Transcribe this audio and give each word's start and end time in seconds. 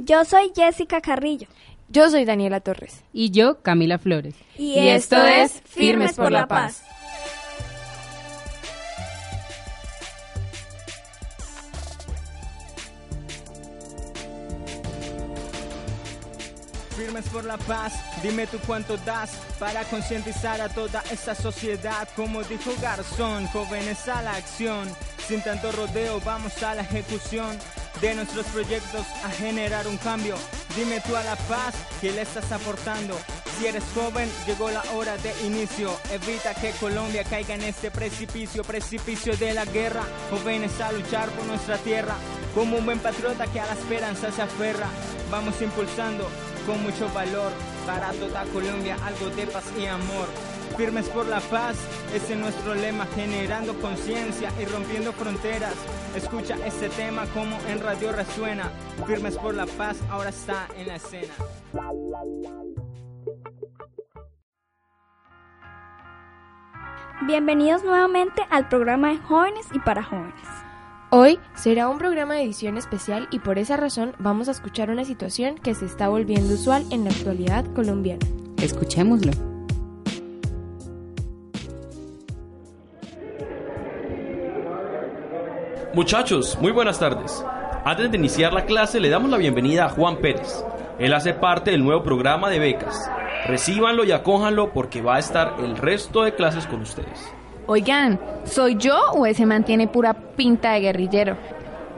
Yo 0.00 0.24
soy 0.24 0.52
Jessica 0.54 1.00
Carrillo. 1.00 1.48
Yo 1.88 2.08
soy 2.08 2.24
Daniela 2.24 2.60
Torres. 2.60 3.02
Y 3.12 3.32
yo, 3.32 3.60
Camila 3.62 3.98
Flores. 3.98 4.36
Y, 4.56 4.78
esto 4.78 5.16
es 5.16 5.60
Firmes 5.64 6.14
por 6.14 6.30
la 6.30 6.46
Paz. 6.46 6.82
Firmes 16.96 17.28
por 17.28 17.44
la 17.44 17.56
paz, 17.58 17.94
dime 18.22 18.46
tú 18.48 18.58
cuánto 18.66 18.96
das 18.98 19.30
para 19.58 19.84
concientizar 19.84 20.60
a 20.60 20.68
toda 20.68 21.02
esta 21.12 21.34
sociedad. 21.34 22.08
Como 22.14 22.42
dijo 22.42 22.72
Garzón, 22.82 23.46
jóvenes 23.48 24.08
a 24.08 24.22
la 24.22 24.34
acción, 24.34 24.88
sin 25.26 25.40
tanto 25.42 25.70
rodeo 25.72 26.20
vamos 26.24 26.60
a 26.62 26.74
la 26.74 26.82
ejecución 26.82 27.56
de 28.00 28.14
nuestros 28.14 28.46
proyectos 28.46 29.06
a 29.24 29.30
generar 29.30 29.86
un 29.86 29.96
cambio. 29.96 30.36
Dime 30.76 31.00
tú 31.00 31.16
a 31.16 31.24
la 31.24 31.36
paz 31.36 31.74
que 32.00 32.12
le 32.12 32.22
estás 32.22 32.50
aportando. 32.52 33.18
Si 33.58 33.66
eres 33.66 33.82
joven, 33.94 34.30
llegó 34.46 34.70
la 34.70 34.82
hora 34.94 35.16
de 35.18 35.32
inicio. 35.44 35.90
Evita 36.12 36.54
que 36.54 36.70
Colombia 36.72 37.24
caiga 37.24 37.54
en 37.54 37.62
este 37.62 37.90
precipicio, 37.90 38.62
precipicio 38.62 39.36
de 39.36 39.54
la 39.54 39.64
guerra. 39.64 40.04
Jóvenes 40.30 40.80
a 40.80 40.92
luchar 40.92 41.28
por 41.30 41.46
nuestra 41.46 41.76
tierra, 41.78 42.14
como 42.54 42.76
un 42.76 42.84
buen 42.84 43.00
patriota 43.00 43.46
que 43.46 43.60
a 43.60 43.66
la 43.66 43.72
esperanza 43.72 44.30
se 44.30 44.42
aferra. 44.42 44.88
Vamos 45.30 45.60
impulsando 45.60 46.28
con 46.66 46.82
mucho 46.82 47.12
valor 47.12 47.50
para 47.86 48.12
toda 48.12 48.44
Colombia 48.52 48.96
algo 49.04 49.30
de 49.30 49.46
paz 49.46 49.64
y 49.78 49.86
amor. 49.86 50.28
Firmes 50.76 51.08
por 51.08 51.26
la 51.26 51.40
paz, 51.40 51.76
ese 52.14 52.34
es 52.34 52.38
nuestro 52.38 52.74
lema, 52.74 53.06
generando 53.14 53.74
conciencia 53.80 54.52
y 54.60 54.64
rompiendo 54.66 55.12
fronteras. 55.12 55.74
Escucha 56.14 56.56
este 56.64 56.88
tema 56.90 57.26
como 57.34 57.56
en 57.68 57.80
radio 57.80 58.12
resuena. 58.12 58.70
Firmes 59.06 59.36
por 59.36 59.54
la 59.54 59.66
paz, 59.66 59.98
ahora 60.10 60.30
está 60.30 60.68
en 60.76 60.88
la 60.88 60.96
escena. 60.96 61.34
Bienvenidos 67.26 67.82
nuevamente 67.82 68.42
al 68.48 68.68
programa 68.68 69.08
de 69.08 69.18
jóvenes 69.18 69.66
y 69.72 69.80
para 69.80 70.04
jóvenes. 70.04 70.46
Hoy 71.10 71.40
será 71.54 71.88
un 71.88 71.98
programa 71.98 72.34
de 72.34 72.42
edición 72.42 72.76
especial 72.76 73.28
y 73.30 73.40
por 73.40 73.58
esa 73.58 73.76
razón 73.76 74.14
vamos 74.18 74.48
a 74.48 74.52
escuchar 74.52 74.90
una 74.90 75.04
situación 75.04 75.56
que 75.56 75.74
se 75.74 75.86
está 75.86 76.08
volviendo 76.08 76.54
usual 76.54 76.84
en 76.90 77.04
la 77.04 77.10
actualidad 77.10 77.64
colombiana. 77.74 78.24
Escuchémoslo. 78.58 79.57
Muchachos, 85.94 86.58
muy 86.60 86.70
buenas 86.70 86.98
tardes. 86.98 87.44
Antes 87.84 88.10
de 88.10 88.18
iniciar 88.18 88.52
la 88.52 88.66
clase 88.66 89.00
le 89.00 89.08
damos 89.08 89.30
la 89.30 89.38
bienvenida 89.38 89.86
a 89.86 89.88
Juan 89.88 90.16
Pérez. 90.16 90.62
Él 90.98 91.14
hace 91.14 91.32
parte 91.32 91.70
del 91.70 91.82
nuevo 91.82 92.02
programa 92.02 92.50
de 92.50 92.58
becas. 92.58 93.10
Recíbanlo 93.46 94.04
y 94.04 94.12
acójanlo 94.12 94.72
porque 94.72 95.00
va 95.00 95.16
a 95.16 95.18
estar 95.18 95.54
el 95.60 95.76
resto 95.78 96.22
de 96.22 96.34
clases 96.34 96.66
con 96.66 96.82
ustedes. 96.82 97.32
Oigan, 97.66 98.20
¿soy 98.44 98.76
yo 98.76 98.98
o 99.12 99.24
ese 99.24 99.46
mantiene 99.46 99.88
pura 99.88 100.12
pinta 100.12 100.72
de 100.72 100.80
guerrillero? 100.80 101.36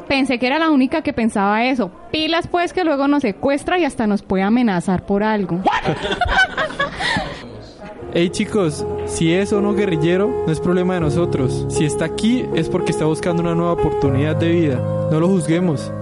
Pensé 0.06 0.38
que 0.38 0.46
era 0.46 0.58
la 0.58 0.70
única 0.70 1.02
que 1.02 1.12
pensaba 1.12 1.64
eso. 1.64 1.90
Pilas 2.12 2.46
pues 2.46 2.72
que 2.72 2.84
luego 2.84 3.08
nos 3.08 3.22
secuestra 3.22 3.78
y 3.78 3.84
hasta 3.84 4.06
nos 4.06 4.22
puede 4.22 4.44
amenazar 4.44 5.04
por 5.04 5.24
algo. 5.24 5.60
Hey 8.12 8.30
chicos, 8.30 8.84
si 9.06 9.32
es 9.32 9.52
o 9.52 9.60
no 9.60 9.72
guerrillero, 9.72 10.42
no 10.44 10.52
es 10.52 10.58
problema 10.58 10.94
de 10.94 11.00
nosotros. 11.00 11.64
Si 11.68 11.84
está 11.84 12.06
aquí 12.06 12.44
es 12.56 12.68
porque 12.68 12.90
está 12.90 13.04
buscando 13.04 13.40
una 13.40 13.54
nueva 13.54 13.74
oportunidad 13.74 14.34
de 14.34 14.50
vida. 14.50 15.08
No 15.12 15.20
lo 15.20 15.28
juzguemos. 15.28 15.92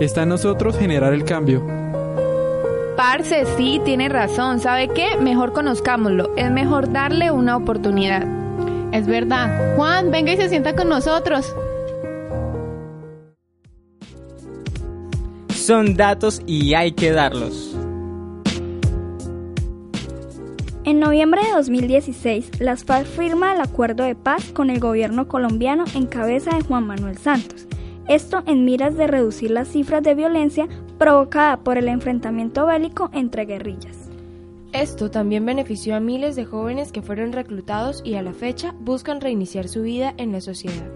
Está 0.00 0.24
en 0.24 0.30
nosotros 0.30 0.76
generar 0.76 1.12
el 1.12 1.22
cambio. 1.22 1.64
Parce, 2.96 3.44
sí, 3.56 3.80
tiene 3.84 4.08
razón. 4.08 4.58
¿Sabe 4.58 4.88
qué? 4.88 5.16
Mejor 5.20 5.52
conozcámoslo. 5.52 6.34
Es 6.34 6.50
mejor 6.50 6.90
darle 6.92 7.30
una 7.30 7.56
oportunidad. 7.56 8.26
Es 8.92 9.06
verdad. 9.06 9.76
Juan, 9.76 10.10
venga 10.10 10.32
y 10.32 10.36
se 10.36 10.48
sienta 10.48 10.74
con 10.74 10.88
nosotros. 10.88 11.54
Son 15.50 15.94
datos 15.96 16.42
y 16.46 16.74
hay 16.74 16.92
que 16.92 17.12
darlos. 17.12 17.76
En 20.84 21.00
noviembre 21.00 21.40
de 21.42 21.52
2016, 21.52 22.60
las 22.60 22.84
FARC 22.84 23.06
firma 23.06 23.54
el 23.54 23.62
acuerdo 23.62 24.04
de 24.04 24.14
paz 24.14 24.52
con 24.52 24.68
el 24.68 24.80
gobierno 24.80 25.28
colombiano 25.28 25.86
en 25.94 26.04
cabeza 26.04 26.54
de 26.54 26.62
Juan 26.62 26.86
Manuel 26.86 27.16
Santos. 27.16 27.66
Esto 28.06 28.42
en 28.46 28.66
miras 28.66 28.94
de 28.94 29.06
reducir 29.06 29.50
las 29.50 29.68
cifras 29.68 30.02
de 30.02 30.14
violencia 30.14 30.68
provocada 30.98 31.56
por 31.56 31.78
el 31.78 31.88
enfrentamiento 31.88 32.66
bélico 32.66 33.08
entre 33.14 33.46
guerrillas. 33.46 34.10
Esto 34.74 35.10
también 35.10 35.46
benefició 35.46 35.96
a 35.96 36.00
miles 36.00 36.36
de 36.36 36.44
jóvenes 36.44 36.92
que 36.92 37.00
fueron 37.00 37.32
reclutados 37.32 38.02
y 38.04 38.16
a 38.16 38.22
la 38.22 38.34
fecha 38.34 38.74
buscan 38.78 39.22
reiniciar 39.22 39.68
su 39.68 39.84
vida 39.84 40.12
en 40.18 40.32
la 40.32 40.42
sociedad. 40.42 40.86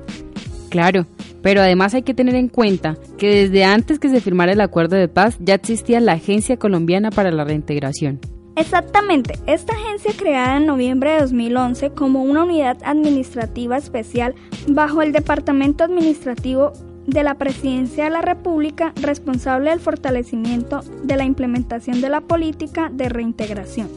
Claro, 0.68 1.06
pero 1.40 1.62
además 1.62 1.94
hay 1.94 2.02
que 2.02 2.12
tener 2.12 2.34
en 2.34 2.48
cuenta 2.48 2.98
que 3.16 3.48
desde 3.48 3.64
antes 3.64 3.98
que 3.98 4.10
se 4.10 4.20
firmara 4.20 4.52
el 4.52 4.60
acuerdo 4.60 4.96
de 4.96 5.08
paz 5.08 5.38
ya 5.40 5.54
existía 5.54 5.98
la 6.00 6.12
Agencia 6.12 6.58
Colombiana 6.58 7.10
para 7.10 7.30
la 7.30 7.44
Reintegración. 7.44 8.20
Exactamente, 8.58 9.38
esta 9.46 9.72
agencia 9.72 10.12
creada 10.18 10.56
en 10.56 10.66
noviembre 10.66 11.12
de 11.12 11.20
2011 11.20 11.90
como 11.90 12.24
una 12.24 12.42
unidad 12.42 12.76
administrativa 12.84 13.76
especial 13.76 14.34
bajo 14.66 15.00
el 15.00 15.12
Departamento 15.12 15.84
Administrativo 15.84 16.72
de 17.06 17.22
la 17.22 17.36
Presidencia 17.36 18.02
de 18.02 18.10
la 18.10 18.20
República 18.20 18.92
responsable 19.00 19.70
del 19.70 19.78
fortalecimiento 19.78 20.80
de 21.04 21.16
la 21.16 21.24
implementación 21.24 22.00
de 22.00 22.08
la 22.08 22.20
política 22.20 22.90
de 22.92 23.08
reintegración. 23.08 23.88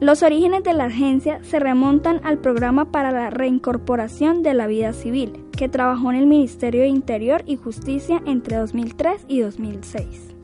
Los 0.00 0.22
orígenes 0.22 0.64
de 0.64 0.74
la 0.74 0.84
agencia 0.84 1.42
se 1.42 1.58
remontan 1.58 2.20
al 2.24 2.36
programa 2.36 2.92
para 2.92 3.10
la 3.10 3.30
reincorporación 3.30 4.42
de 4.42 4.52
la 4.52 4.66
vida 4.66 4.92
civil, 4.92 5.32
que 5.56 5.70
trabajó 5.70 6.10
en 6.10 6.18
el 6.18 6.26
Ministerio 6.26 6.82
de 6.82 6.88
Interior 6.88 7.42
y 7.46 7.56
Justicia 7.56 8.20
entre 8.26 8.58
2003 8.58 9.24
y 9.28 9.40
2006. 9.40 10.34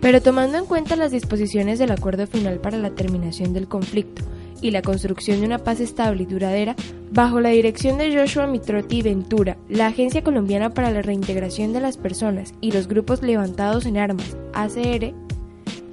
Pero 0.00 0.22
tomando 0.22 0.56
en 0.56 0.66
cuenta 0.66 0.96
las 0.96 1.12
disposiciones 1.12 1.78
del 1.78 1.90
acuerdo 1.90 2.26
final 2.26 2.58
para 2.58 2.78
la 2.78 2.90
terminación 2.90 3.52
del 3.52 3.68
conflicto 3.68 4.22
y 4.62 4.70
la 4.70 4.82
construcción 4.82 5.40
de 5.40 5.46
una 5.46 5.58
paz 5.58 5.80
estable 5.80 6.22
y 6.22 6.26
duradera, 6.26 6.76
bajo 7.12 7.40
la 7.40 7.50
dirección 7.50 7.98
de 7.98 8.14
Joshua 8.14 8.46
Mitrotti 8.46 9.02
Ventura, 9.02 9.56
la 9.68 9.86
Agencia 9.86 10.22
Colombiana 10.22 10.70
para 10.70 10.90
la 10.90 11.02
Reintegración 11.02 11.72
de 11.72 11.80
las 11.80 11.96
Personas 11.96 12.54
y 12.60 12.72
los 12.72 12.88
grupos 12.88 13.22
levantados 13.22 13.86
en 13.86 13.98
armas, 13.98 14.36
ACR, 14.54 15.14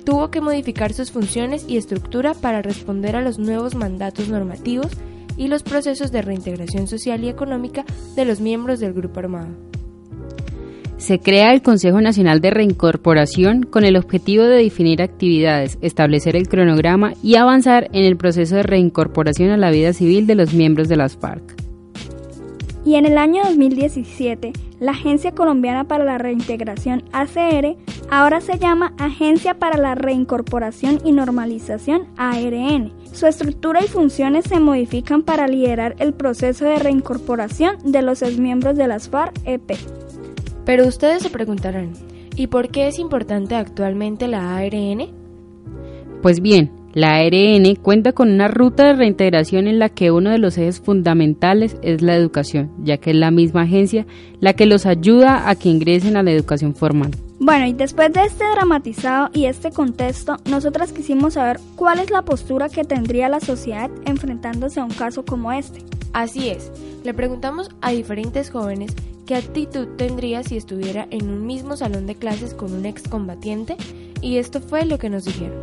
tuvo 0.03 0.31
que 0.31 0.41
modificar 0.41 0.94
sus 0.94 1.12
funciones 1.12 1.66
y 1.67 1.78
estructura 1.78 2.34
para 2.34 2.62
responder 2.62 3.16
a 3.16 3.22
los 3.22 3.40
nuevos 3.40 3.75
mandatos 3.75 4.29
normativos 4.29 4.91
y 5.38 5.47
los 5.47 5.63
procesos 5.63 6.12
de 6.12 6.22
reintegración 6.22 6.88
social 6.88 7.23
y 7.23 7.29
económica 7.29 7.85
de 8.16 8.25
los 8.25 8.40
miembros 8.40 8.79
del 8.79 8.94
grupo 8.94 9.19
armado 9.19 9.50
se 10.97 11.19
crea 11.19 11.53
el 11.53 11.62
Consejo 11.62 12.02
Nacional 12.02 12.41
de 12.41 12.50
Reincorporación 12.50 13.63
con 13.63 13.85
el 13.85 13.96
objetivo 13.96 14.44
de 14.44 14.63
definir 14.63 15.02
actividades, 15.02 15.78
establecer 15.81 16.35
el 16.35 16.47
cronograma 16.47 17.13
y 17.22 17.35
avanzar 17.35 17.90
en 17.94 18.03
el 18.03 18.18
proceso 18.18 18.56
de 18.56 18.63
reincorporación 18.63 19.52
a 19.52 19.58
la 19.58 19.72
vida 19.72 19.94
civil 19.94 20.25
de 20.28 20.35
los 20.35 20.53
miembros 20.53 20.90
de 20.90 20.97
las 20.97 21.16
FARC. 21.16 21.56
Y 22.84 22.96
en 22.96 23.06
el 23.06 23.18
año 23.18 23.44
2017, 23.44 24.53
la 24.80 24.91
Agencia 24.91 25.34
Colombiana 25.34 25.84
para 25.84 26.06
la 26.06 26.18
Reintegración 26.18 27.03
ACR 27.12 27.75
ahora 28.09 28.41
se 28.41 28.58
llama 28.58 28.94
Agencia 28.97 29.56
para 29.56 29.78
la 29.78 29.94
Reincorporación 29.94 31.00
y 31.03 31.12
Normalización 31.12 32.08
ARN. 32.16 32.94
Su 33.12 33.28
estructura 33.28 33.84
y 33.84 33.88
funciones 33.88 34.46
se 34.46 34.59
modifican 34.59 35.24
para 35.24 35.47
liderar 35.47 35.96
el 36.00 36.14
proceso 36.14 36.66
de 36.66 36.79
reincorporación 36.79 37.78
de 37.84 38.02
los 38.02 38.22
exmiembros 38.22 38.78
de 38.78 38.88
las 38.88 39.09
FARC-EP. 39.09 40.06
Pero 40.67 40.85
ustedes 40.85 41.23
se 41.23 41.29
preguntarán, 41.29 41.94
¿y 42.35 42.47
por 42.47 42.67
qué 42.67 42.89
es 42.89 43.00
importante 43.00 43.55
actualmente 43.55 44.28
la 44.28 44.58
ARN? 44.58 45.08
Pues 46.22 46.41
bien, 46.41 46.72
la 46.93 47.16
ARN 47.16 47.75
cuenta 47.75 48.11
con 48.11 48.29
una 48.29 48.49
ruta 48.49 48.85
de 48.85 48.93
reintegración 48.96 49.67
en 49.67 49.79
la 49.79 49.87
que 49.87 50.11
uno 50.11 50.29
de 50.29 50.40
los 50.40 50.58
ejes 50.58 50.81
fundamentales 50.81 51.78
es 51.84 52.02
la 52.02 52.17
educación, 52.17 52.69
ya 52.84 52.97
que 52.97 53.11
es 53.11 53.16
la 53.16 53.31
misma 53.31 53.61
agencia 53.61 54.05
la 54.41 54.52
que 54.52 54.66
los 54.66 54.85
ayuda 54.85 55.49
a 55.49 55.55
que 55.55 55.69
ingresen 55.69 56.17
a 56.17 56.23
la 56.23 56.31
educación 56.31 56.75
formal. 56.75 57.11
Bueno, 57.47 57.66
y 57.66 57.72
después 57.72 58.11
de 58.11 58.26
este 58.26 58.44
dramatizado 58.44 59.29
y 59.32 59.46
este 59.46 59.72
contexto, 59.72 60.35
nosotras 60.49 60.91
quisimos 60.91 61.35
saber 61.35 61.61
cuál 61.78 61.99
es 61.99 62.11
la 62.11 62.23
postura 62.23 62.67
que 62.67 62.84
tendría 62.84 63.29
la 63.29 63.40
sociedad 63.40 63.90
enfrentándose 64.03 64.82
a 64.82 64.84
un 64.84 64.91
caso 64.91 65.23
como 65.23 65.53
este. 65.53 65.79
Así 66.11 66.49
es, 66.49 66.73
le 67.05 67.14
preguntamos 67.14 67.70
a 67.79 67.91
diferentes 67.91 68.49
jóvenes 68.49 68.94
qué 69.26 69.35
actitud 69.35 69.88
tendría 69.96 70.44
si 70.44 70.58
estuviera 70.58 71.08
en 71.09 71.29
un 71.29 71.47
mismo 71.47 71.78
salón 71.78 72.05
de 72.05 72.16
clases 72.16 72.53
con 72.53 72.73
un 72.73 72.85
excombatiente 72.85 73.78
y 74.20 74.40
esto 74.40 74.59
fue 74.59 74.84
lo 74.84 74.97
que 74.97 75.09
nos 75.09 75.23
dijeron. 75.23 75.61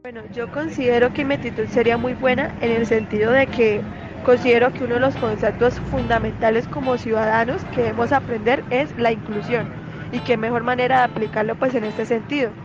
Bueno, 0.00 0.22
yo 0.34 0.50
considero 0.50 1.12
que 1.12 1.26
mi 1.26 1.34
actitud 1.34 1.66
sería 1.66 1.98
muy 1.98 2.14
buena 2.14 2.56
en 2.62 2.70
el 2.70 2.86
sentido 2.86 3.32
de 3.32 3.48
que 3.48 3.82
considero 4.22 4.72
que 4.72 4.84
uno 4.84 4.94
de 4.94 5.00
los 5.00 5.16
conceptos 5.16 5.80
fundamentales 5.80 6.68
como 6.68 6.96
ciudadanos 6.98 7.64
que 7.66 7.82
debemos 7.82 8.12
aprender 8.12 8.64
es 8.70 8.94
la 8.96 9.12
inclusión. 9.12 9.72
y 10.10 10.22
qué 10.22 10.36
mejor 10.36 10.62
manera 10.64 10.98
de 10.98 11.04
aplicarlo 11.04 11.56
pues 11.56 11.74
en 11.74 11.84
este 11.84 12.04
sentido. 12.06 12.56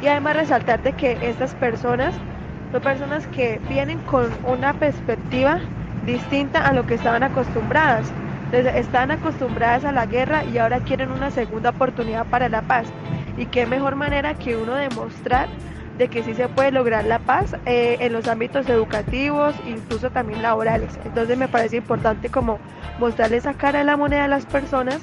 Y 0.00 0.06
además 0.08 0.36
resaltar 0.36 0.82
de 0.82 0.94
que 0.94 1.18
estas 1.22 1.54
personas 1.54 2.22
son 2.70 2.82
personas 2.82 3.26
que 3.28 3.60
vienen 3.64 4.00
con 4.00 4.38
una 4.42 4.74
perspectiva 4.78 5.68
distinta 6.00 6.60
a 6.66 6.72
lo 6.72 6.86
que 6.86 6.94
estaban 6.94 7.22
acostumbradas. 7.22 8.14
Entonces, 8.50 8.74
están 8.76 9.10
acostumbradas 9.10 9.84
a 9.84 9.92
la 9.92 10.06
guerra 10.06 10.44
y 10.44 10.58
ahora 10.58 10.80
quieren 10.82 11.10
una 11.10 11.30
segunda 11.30 11.70
oportunidad 11.70 12.28
para 12.28 12.48
la 12.48 12.62
paz. 12.62 12.94
Y 13.36 13.48
qué 13.48 13.66
mejor 13.66 13.96
manera 13.96 14.34
que 14.36 14.56
uno 14.56 14.74
demostrar 14.74 15.52
de 15.98 16.08
que 16.08 16.22
sí 16.22 16.34
se 16.34 16.48
puede 16.48 16.72
lograr 16.72 17.04
la 17.04 17.18
paz 17.18 17.54
eh, 17.64 17.96
en 18.00 18.12
los 18.12 18.28
ámbitos 18.28 18.68
educativos, 18.68 19.54
incluso 19.66 20.10
también 20.10 20.42
laborales. 20.42 20.90
Entonces 21.04 21.38
me 21.38 21.48
parece 21.48 21.76
importante 21.76 22.28
como 22.28 22.58
mostrarle 22.98 23.38
esa 23.38 23.54
cara 23.54 23.80
de 23.80 23.84
la 23.84 23.96
moneda 23.96 24.24
a 24.24 24.28
las 24.28 24.46
personas 24.46 25.00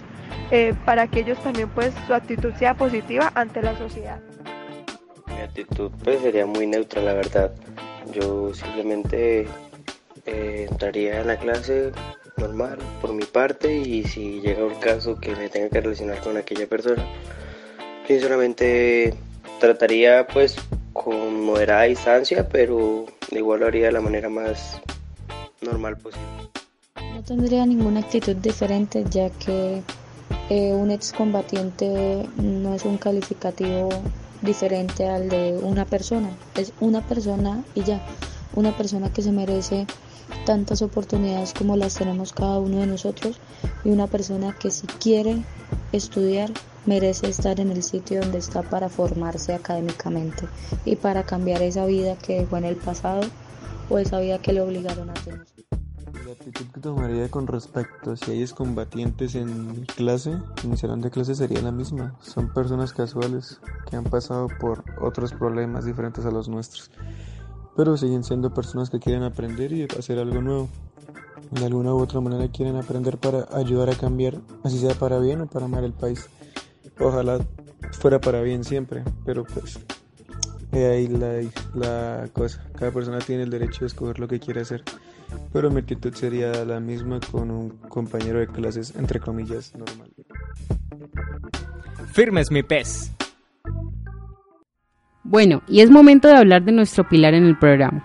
eh, 0.51 0.73
para 0.85 1.07
que 1.07 1.21
ellos 1.21 1.39
también 1.39 1.69
pues 1.69 1.93
su 2.07 2.13
actitud 2.13 2.53
sea 2.55 2.75
positiva 2.75 3.31
ante 3.35 3.61
la 3.61 3.77
sociedad. 3.77 4.19
Mi 5.27 5.41
actitud 5.41 5.91
pues 6.03 6.21
sería 6.21 6.45
muy 6.45 6.67
neutra 6.67 7.01
la 7.01 7.13
verdad. 7.13 7.51
Yo 8.11 8.53
simplemente 8.53 9.47
eh, 10.25 10.67
entraría 10.69 11.21
en 11.21 11.27
la 11.27 11.37
clase 11.37 11.91
normal 12.37 12.77
por 13.01 13.13
mi 13.13 13.25
parte 13.25 13.73
y 13.73 14.03
si 14.03 14.41
llega 14.41 14.63
un 14.63 14.75
caso 14.75 15.19
que 15.19 15.35
me 15.35 15.49
tenga 15.49 15.69
que 15.69 15.81
relacionar 15.81 16.19
con 16.19 16.37
aquella 16.37 16.67
persona, 16.67 17.03
sinceramente 18.07 19.13
trataría 19.59 20.27
pues 20.27 20.57
con 20.93 21.43
moderada 21.43 21.83
distancia, 21.83 22.47
pero 22.47 23.05
igual 23.31 23.61
lo 23.61 23.67
haría 23.67 23.87
de 23.87 23.91
la 23.91 24.01
manera 24.01 24.29
más 24.29 24.79
normal 25.61 25.97
posible. 25.97 26.25
No 27.13 27.23
tendría 27.23 27.65
ninguna 27.65 28.01
actitud 28.01 28.35
diferente 28.35 29.03
ya 29.09 29.29
que 29.31 29.81
eh, 30.49 30.73
un 30.73 30.91
excombatiente 30.91 32.27
no 32.37 32.73
es 32.73 32.85
un 32.85 32.97
calificativo 32.97 33.89
diferente 34.41 35.07
al 35.07 35.29
de 35.29 35.57
una 35.61 35.85
persona, 35.85 36.29
es 36.55 36.73
una 36.79 37.01
persona 37.01 37.63
y 37.75 37.83
ya, 37.83 38.01
una 38.55 38.75
persona 38.75 39.11
que 39.11 39.21
se 39.21 39.31
merece 39.31 39.87
tantas 40.45 40.81
oportunidades 40.81 41.53
como 41.53 41.77
las 41.77 41.95
tenemos 41.95 42.33
cada 42.33 42.59
uno 42.59 42.79
de 42.79 42.87
nosotros 42.87 43.39
y 43.83 43.89
una 43.89 44.07
persona 44.07 44.55
que 44.59 44.71
si 44.71 44.85
quiere 44.87 45.37
estudiar 45.91 46.51
merece 46.85 47.29
estar 47.29 47.59
en 47.59 47.71
el 47.71 47.83
sitio 47.83 48.21
donde 48.21 48.37
está 48.37 48.61
para 48.61 48.89
formarse 48.89 49.53
académicamente 49.53 50.47
y 50.85 50.95
para 50.95 51.23
cambiar 51.23 51.61
esa 51.61 51.85
vida 51.85 52.17
que 52.17 52.41
dejó 52.41 52.57
en 52.57 52.65
el 52.65 52.75
pasado 52.75 53.21
o 53.89 53.97
esa 53.97 54.19
vida 54.19 54.39
que 54.39 54.53
le 54.53 54.61
obligaron 54.61 55.09
a 55.09 55.13
tener. 55.13 55.45
La 56.25 56.31
actitud 56.31 56.65
que 56.73 56.79
tomaría 56.79 57.29
con 57.29 57.47
respecto 57.47 58.15
si 58.15 58.31
hay 58.31 58.47
combatientes 58.47 59.35
en 59.35 59.81
mi 59.81 59.85
clase, 59.85 60.31
en 60.63 60.69
mi 60.69 60.77
salón 60.77 61.01
de 61.01 61.11
clase 61.11 61.35
sería 61.35 61.61
la 61.61 61.71
misma. 61.71 62.15
Son 62.21 62.53
personas 62.53 62.93
casuales 62.93 63.59
que 63.89 63.97
han 63.97 64.05
pasado 64.05 64.47
por 64.59 64.83
otros 65.01 65.33
problemas 65.33 65.85
diferentes 65.85 66.25
a 66.25 66.31
los 66.31 66.47
nuestros, 66.47 66.91
pero 67.75 67.97
siguen 67.97 68.23
siendo 68.23 68.53
personas 68.53 68.89
que 68.89 68.99
quieren 68.99 69.23
aprender 69.23 69.73
y 69.73 69.83
hacer 69.83 70.17
algo 70.17 70.41
nuevo. 70.41 70.69
De 71.51 71.65
alguna 71.65 71.93
u 71.93 71.99
otra 71.99 72.21
manera 72.21 72.47
quieren 72.47 72.77
aprender 72.77 73.17
para 73.17 73.47
ayudar 73.51 73.89
a 73.89 73.95
cambiar, 73.95 74.39
así 74.63 74.79
sea 74.79 74.95
para 74.95 75.19
bien 75.19 75.41
o 75.41 75.47
para 75.47 75.67
mal 75.67 75.83
el 75.83 75.93
país. 75.93 76.29
Ojalá 76.99 77.39
fuera 77.91 78.19
para 78.19 78.41
bien 78.41 78.63
siempre, 78.63 79.03
pero 79.25 79.43
pues 79.43 79.79
ahí 80.71 81.07
la, 81.07 81.41
la 81.73 82.27
cosa. 82.33 82.63
Cada 82.77 82.91
persona 82.91 83.19
tiene 83.19 83.43
el 83.43 83.49
derecho 83.49 83.81
de 83.81 83.87
escoger 83.87 84.19
lo 84.19 84.27
que 84.27 84.39
quiere 84.39 84.61
hacer. 84.61 84.83
Pero 85.51 85.69
mi 85.69 85.79
actitud 85.79 86.13
sería 86.13 86.65
la 86.65 86.79
misma 86.79 87.19
con 87.31 87.51
un 87.51 87.69
compañero 87.89 88.39
de 88.39 88.47
clases, 88.47 88.95
entre 88.95 89.19
comillas, 89.19 89.73
normal. 89.75 90.11
Firmes 92.11 92.51
mi 92.51 92.63
pez. 92.63 93.11
Bueno, 95.23 95.63
y 95.67 95.81
es 95.81 95.89
momento 95.89 96.27
de 96.27 96.35
hablar 96.35 96.63
de 96.63 96.71
nuestro 96.71 97.07
pilar 97.07 97.33
en 97.33 97.45
el 97.45 97.57
programa. 97.57 98.03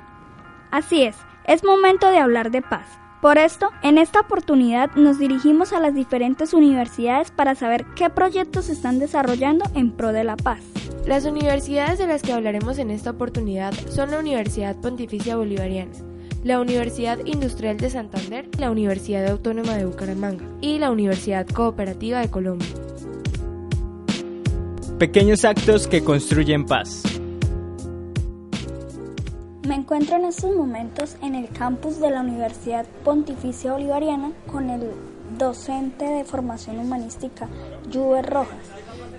Así 0.71 1.03
es, 1.03 1.17
es 1.47 1.65
momento 1.65 2.11
de 2.11 2.19
hablar 2.19 2.51
de 2.51 2.63
paz. 2.63 2.87
Por 3.21 3.37
esto, 3.37 3.71
en 3.83 3.99
esta 3.99 4.21
oportunidad 4.21 4.95
nos 4.95 5.19
dirigimos 5.19 5.73
a 5.73 5.81
las 5.81 5.93
diferentes 5.93 6.55
universidades 6.55 7.33
para 7.33 7.57
saber 7.57 7.85
qué 7.97 8.11
proyectos 8.11 8.67
se 8.67 8.73
están 8.73 9.01
desarrollando 9.01 9.65
en 9.75 9.91
pro 9.91 10.13
de 10.13 10.23
la 10.23 10.37
paz. 10.37 10.61
Las 11.05 11.25
universidades 11.25 11.99
de 11.99 12.07
las 12.07 12.23
que 12.23 12.33
hablaremos 12.33 12.79
en 12.79 12.93
esta 12.93 13.11
oportunidad 13.11 13.75
son 13.91 14.13
la 14.13 14.21
Universidad 14.21 14.77
Pontificia 14.77 15.35
Bolivariana, 15.35 15.91
la 16.45 16.61
Universidad 16.61 17.19
Industrial 17.25 17.77
de 17.77 17.91
Santander, 17.91 18.49
la 18.57 18.71
Universidad 18.71 19.27
Autónoma 19.27 19.75
de 19.75 19.87
Bucaramanga 19.87 20.45
y 20.61 20.79
la 20.79 20.93
Universidad 20.93 21.47
Cooperativa 21.49 22.21
de 22.21 22.31
Colombia. 22.31 22.69
Pequeños 25.01 25.45
actos 25.45 25.89
que 25.89 26.05
construyen 26.05 26.67
paz. 26.67 27.03
Me 29.69 29.75
encuentro 29.75 30.17
en 30.17 30.25
estos 30.25 30.57
momentos 30.57 31.17
en 31.21 31.35
el 31.35 31.51
campus 31.51 32.01
de 32.01 32.09
la 32.09 32.23
Universidad 32.23 32.87
Pontificia 33.05 33.73
Bolivariana 33.73 34.33
con 34.51 34.71
el 34.71 34.93
docente 35.37 36.07
de 36.07 36.25
formación 36.25 36.79
humanística, 36.79 37.51
Juve 37.93 38.23
Rojas. 38.23 38.65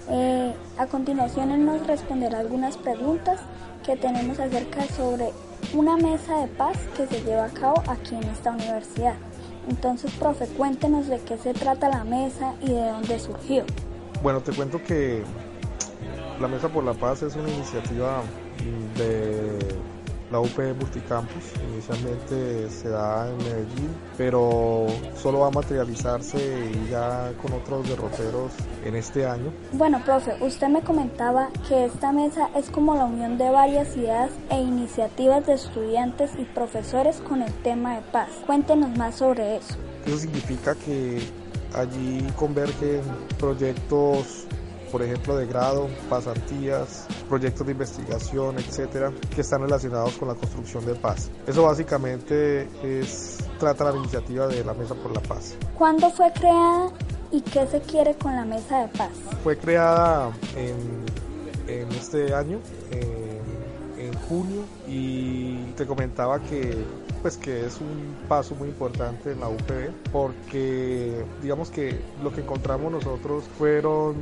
Eh, 0.09 0.51
a 0.79 0.87
continuación 0.87 1.51
él 1.51 1.63
nos 1.63 1.85
responderá 1.85 2.39
algunas 2.39 2.77
preguntas 2.77 3.39
que 3.85 3.95
tenemos 3.95 4.39
acerca 4.39 4.87
sobre 4.87 5.29
una 5.75 5.97
mesa 5.97 6.39
de 6.39 6.47
paz 6.47 6.79
que 6.97 7.05
se 7.05 7.23
lleva 7.23 7.45
a 7.45 7.49
cabo 7.49 7.83
aquí 7.85 8.15
en 8.15 8.23
esta 8.23 8.49
universidad. 8.49 9.13
Entonces, 9.69 10.11
profe, 10.13 10.47
cuéntenos 10.47 11.05
de 11.05 11.19
qué 11.19 11.37
se 11.37 11.53
trata 11.53 11.89
la 11.89 12.03
mesa 12.03 12.55
y 12.63 12.71
de 12.71 12.87
dónde 12.89 13.19
surgió. 13.19 13.65
Bueno, 14.23 14.41
te 14.41 14.51
cuento 14.51 14.81
que 14.83 15.21
la 16.41 16.47
Mesa 16.47 16.69
por 16.69 16.83
la 16.83 16.95
Paz 16.95 17.21
es 17.21 17.35
una 17.35 17.49
iniciativa 17.49 18.23
de 18.97 19.68
la 20.31 20.39
UP 20.39 20.57
Multicampus. 20.79 21.43
Inicialmente 21.73 22.69
se 22.69 22.89
da 22.89 23.29
en 23.29 23.37
Medellín, 23.37 23.89
pero 24.17 24.87
solo 25.15 25.39
va 25.39 25.47
a 25.47 25.51
materializarse 25.51 26.71
ya 26.89 27.31
con 27.41 27.53
otros 27.53 27.87
derroteros 27.87 28.51
en 28.85 28.95
este 28.95 29.25
año. 29.25 29.51
Bueno, 29.73 30.01
profe, 30.03 30.35
usted 30.41 30.67
me 30.67 30.81
comentaba 30.81 31.49
que 31.67 31.85
esta 31.85 32.11
mesa 32.11 32.49
es 32.55 32.69
como 32.69 32.95
la 32.95 33.05
unión 33.05 33.37
de 33.37 33.49
varias 33.49 33.95
ideas 33.97 34.31
e 34.49 34.59
iniciativas 34.59 35.45
de 35.45 35.53
estudiantes 35.53 36.31
y 36.37 36.45
profesores 36.45 37.17
con 37.27 37.41
el 37.41 37.53
tema 37.61 37.95
de 37.95 38.01
paz. 38.01 38.29
Cuéntenos 38.45 38.95
más 38.97 39.15
sobre 39.15 39.57
eso. 39.57 39.75
Eso 40.05 40.17
significa 40.17 40.75
que 40.75 41.21
allí 41.75 42.25
convergen 42.35 43.01
proyectos 43.37 44.45
por 44.91 45.01
ejemplo, 45.01 45.35
de 45.37 45.45
grado, 45.45 45.87
pasantías, 46.09 47.07
proyectos 47.27 47.65
de 47.65 47.73
investigación, 47.73 48.57
etcétera, 48.57 49.11
que 49.33 49.41
están 49.41 49.61
relacionados 49.61 50.17
con 50.17 50.27
la 50.27 50.35
construcción 50.35 50.85
de 50.85 50.95
paz. 50.95 51.29
Eso 51.47 51.63
básicamente 51.63 52.67
es 52.83 53.37
trata 53.59 53.91
la 53.91 53.97
iniciativa 53.97 54.47
de 54.47 54.63
la 54.63 54.73
Mesa 54.73 54.95
por 54.95 55.13
la 55.13 55.21
Paz. 55.21 55.55
¿Cuándo 55.77 56.09
fue 56.09 56.31
creada 56.33 56.91
y 57.31 57.41
qué 57.41 57.67
se 57.67 57.81
quiere 57.81 58.15
con 58.15 58.35
la 58.35 58.45
Mesa 58.45 58.81
de 58.81 58.87
Paz? 58.97 59.11
Fue 59.43 59.57
creada 59.57 60.31
en, 60.55 61.05
en 61.67 61.91
este 61.91 62.33
año, 62.33 62.59
en, 62.91 64.05
en 64.07 64.13
junio, 64.27 64.63
y 64.87 65.57
te 65.75 65.85
comentaba 65.85 66.39
que 66.39 66.85
pues 67.21 67.35
que 67.35 67.65
es 67.65 67.81
un 67.81 68.15
paso 68.29 68.55
muy 68.55 68.69
importante 68.69 69.33
en 69.33 69.41
la 69.41 69.49
UPB 69.49 69.91
porque 70.11 71.25
digamos 71.41 71.69
que 71.69 71.99
lo 72.23 72.31
que 72.31 72.39
encontramos 72.39 72.91
nosotros 72.91 73.43
fueron 73.57 74.15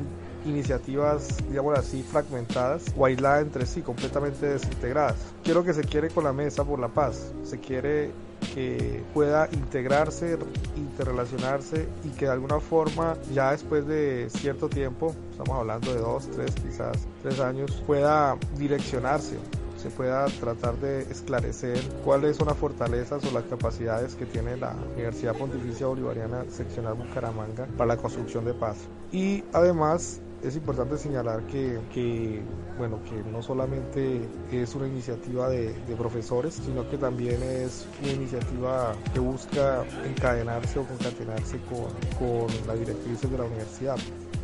iniciativas, 0.48 1.38
digamos 1.50 1.77
así, 1.77 2.04
fragmentadas 2.04 2.86
o 2.98 3.06
aisladas 3.06 3.42
entre 3.42 3.66
sí, 3.66 3.82
completamente 3.82 4.46
desintegradas. 4.48 5.16
Quiero 5.44 5.63
que 5.63 5.74
se 5.74 5.84
quiere 5.84 6.10
con 6.10 6.24
la 6.24 6.34
mesa 6.34 6.63
por 6.63 6.80
la 6.80 6.88
paz, 6.88 7.32
se 7.44 7.60
quiere 7.60 8.12
que 8.54 9.04
pueda 9.13 9.50
integrarse, 9.51 10.38
interrelacionarse 10.75 11.88
y 12.04 12.10
que 12.10 12.25
de 12.25 12.32
alguna 12.32 12.60
forma 12.60 13.18
ya 13.34 13.51
después 13.51 13.86
de 13.88 14.27
cierto 14.30 14.70
tiempo, 14.70 15.16
estamos 15.32 15.58
hablando 15.58 15.94
de 15.94 16.00
dos, 16.00 16.30
tres, 16.32 16.54
quizás 16.56 17.08
tres 17.22 17.39
años, 17.39 17.84
pueda 17.86 18.38
direccionarse 18.58 19.38
se 19.77 19.89
pueda 19.92 20.25
tratar 20.25 20.75
de 20.77 21.01
esclarecer 21.04 21.80
cuáles 22.04 22.38
son 22.38 22.48
las 22.48 22.58
fortalezas 22.58 23.24
o 23.25 23.32
las 23.32 23.44
capacidades 23.44 24.16
que 24.16 24.25
tiene 24.25 24.58
la 24.58 24.75
Universidad 24.96 25.36
Pontificia 25.36 25.88
Bolivariana 25.88 26.46
Seccional 26.50 26.96
Bucaramanga 26.96 27.68
para 27.77 27.96
la 27.96 27.98
construcción 27.98 28.44
de 28.46 28.54
paz. 28.54 28.77
Y 29.12 29.44
además 29.54 30.20
es 30.44 30.56
importante 30.56 30.98
señalar 30.98 31.41
que, 31.48 32.41
bueno, 32.77 33.00
que 33.03 33.15
no 33.29 33.41
solamente 33.41 34.22
es 34.51 34.75
una 34.75 34.88
iniciativa 34.88 35.50
de, 35.50 35.74
profesores, 35.98 36.53
sino 36.53 36.88
que 36.89 36.98
también 36.98 37.41
es 37.41 37.88
una 38.01 38.12
iniciativa 38.12 38.94
que 39.13 39.20
busca 39.20 39.84
encadenarse 40.06 40.79
o 40.79 40.84
concatenarse 40.86 41.60
con, 41.70 41.88
con 42.20 42.67
las 42.67 42.79
directrices 42.79 43.32
de 43.32 43.38
la 43.38 43.46
universidad. 43.46 43.98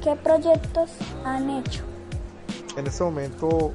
¿Qué 0.03 0.15
proyectos 0.15 0.91
han 1.23 1.49
hecho? 1.49 1.83
En 2.75 2.87
este 2.87 3.03
momento 3.03 3.71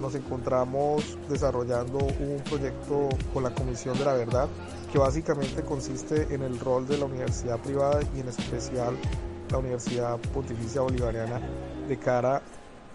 nos 0.00 0.14
encontramos 0.14 1.16
desarrollando 1.28 1.98
un 1.98 2.42
proyecto 2.48 3.08
con 3.32 3.44
la 3.44 3.50
Comisión 3.50 3.96
de 3.98 4.04
la 4.04 4.14
Verdad, 4.14 4.48
que 4.92 4.98
básicamente 4.98 5.62
consiste 5.62 6.34
en 6.34 6.42
el 6.42 6.58
rol 6.58 6.86
de 6.86 6.98
la 6.98 7.06
universidad 7.06 7.58
privada 7.60 8.00
y 8.14 8.20
en 8.20 8.28
especial 8.28 8.96
la 9.50 9.58
Universidad 9.58 10.18
Pontificia 10.32 10.80
Bolivariana 10.80 11.40
de 11.88 11.98
cara 11.98 12.42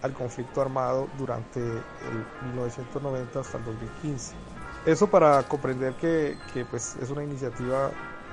al 0.02 0.12
conflicto 0.12 0.60
armado 0.60 1.08
durante 1.18 1.60
el 1.60 2.48
1990 2.48 3.40
hasta 3.40 3.58
el 3.58 3.64
2015. 3.64 4.34
Eso 4.84 5.06
para 5.08 5.42
comprender 5.44 5.94
que, 5.94 6.36
que 6.52 6.64
pues 6.64 6.96
es 7.00 7.10
una 7.10 7.22
iniciativa 7.22 7.90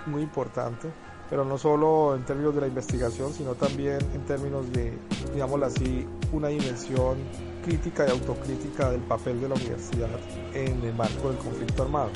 muy 0.08 0.24
importante, 0.24 0.90
pero 1.30 1.46
no 1.46 1.58
solo 1.58 2.16
en 2.16 2.26
términos 2.26 2.56
de 2.56 2.62
la 2.62 2.68
investigación, 2.68 3.34
sino 3.34 3.54
también 3.54 4.00
en 4.14 4.26
términos 4.26 4.72
de, 4.72 4.98
digámoslo 5.34 5.68
así, 5.68 6.08
una 6.32 6.48
dimensión 6.48 7.18
crítica 7.64 8.08
y 8.08 8.12
autocrítica 8.12 8.90
del 8.90 9.02
papel 9.02 9.40
de 9.42 9.50
la 9.50 9.56
universidad 9.56 10.10
en 10.54 10.84
el 10.84 10.96
marco 10.96 11.30
del 11.30 11.38
conflicto 11.38 11.84
armado. 11.84 12.10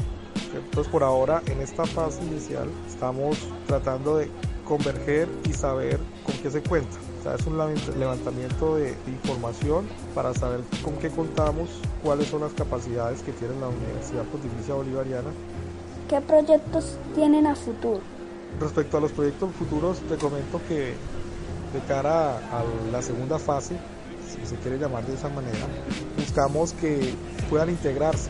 Entonces 0.55 0.91
por 0.91 1.03
ahora 1.03 1.41
en 1.45 1.62
esta 1.62 1.86
fase 1.86 2.24
inicial 2.24 2.69
estamos 2.88 3.38
tratando 3.67 4.17
de 4.17 4.29
converger 4.65 5.27
y 5.50 5.53
saber 5.53 6.00
con 6.25 6.36
qué 6.38 6.50
se 6.50 6.62
cuenta. 6.62 6.98
O 7.20 7.24
sea, 7.24 7.36
es 7.36 7.46
un 7.48 7.58
levantamiento 8.00 8.75
de, 8.75 8.96
información 9.08 9.88
para 10.13 10.34
saber 10.34 10.62
con 10.84 10.96
qué 10.96 11.10
contamos, 11.10 11.70
cuáles 12.03 12.27
son 12.27 12.41
las 12.41 12.53
capacidades 12.53 13.22
que 13.22 13.32
tiene 13.32 13.60
la 13.60 13.70
Universidad 13.70 14.24
Pontificia 14.25 14.74
Bolivariana. 14.74 15.29
¿Qué 16.10 16.20
proyectos 16.22 16.98
tienen 17.15 17.48
a 17.48 17.55
futuro? 17.55 18.01
Respecto 18.60 18.98
a 18.98 19.01
los 19.01 19.12
proyectos 19.12 19.51
futuros, 19.53 20.00
te 20.10 20.17
comento 20.17 20.60
que 20.67 20.93
de 21.74 21.79
cara 21.88 22.38
a 22.38 22.63
la 22.91 23.01
segunda 23.01 23.39
fase, 23.39 23.75
si 24.29 24.46
se 24.46 24.55
quiere 24.58 24.77
llamar 24.77 25.05
de 25.05 25.13
esa 25.13 25.29
manera, 25.29 25.65
buscamos 26.17 26.74
que 26.74 27.13
puedan 27.50 27.70
integrarse 27.70 28.29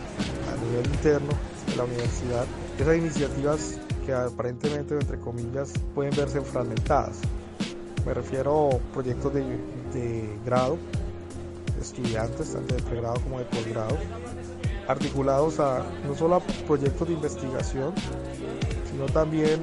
a 0.51 0.65
nivel 0.65 0.85
interno 0.85 1.33
de 1.67 1.75
la 1.75 1.83
universidad 1.83 2.45
esas 2.79 2.97
iniciativas 2.97 3.77
que 4.05 4.13
aparentemente, 4.13 4.93
entre 4.93 5.19
comillas, 5.19 5.72
pueden 5.95 6.15
verse 6.15 6.41
fragmentadas. 6.41 7.19
Me 8.05 8.13
refiero 8.13 8.69
a 8.69 8.93
proyectos 8.93 9.33
de, 9.33 10.38
grado, 10.45 10.77
estudiantes, 11.79 12.53
tanto 12.53 12.75
de 12.75 12.81
pregrado 12.81 13.19
como 13.22 13.39
de 13.39 13.45
posgrado, 13.45 13.98
articulados 14.88 15.60
a 15.60 15.86
no 16.05 16.15
solo 16.15 16.36
a 16.36 16.39
proyectos 16.67 17.07
de 17.07 17.13
investigación, 17.13 17.93
sino 18.91 19.05
también 19.05 19.62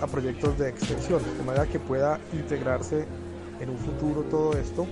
a 0.00 0.06
proyectos 0.06 0.58
de 0.58 0.70
extensión, 0.70 1.22
de 1.38 1.44
manera 1.44 1.66
que 1.66 1.78
pueda 1.78 2.18
integrarse 2.32 3.06
en 3.60 3.70
un 3.70 3.78
futuro 3.78 4.22
todo 4.22 4.54
esto, 4.54 4.86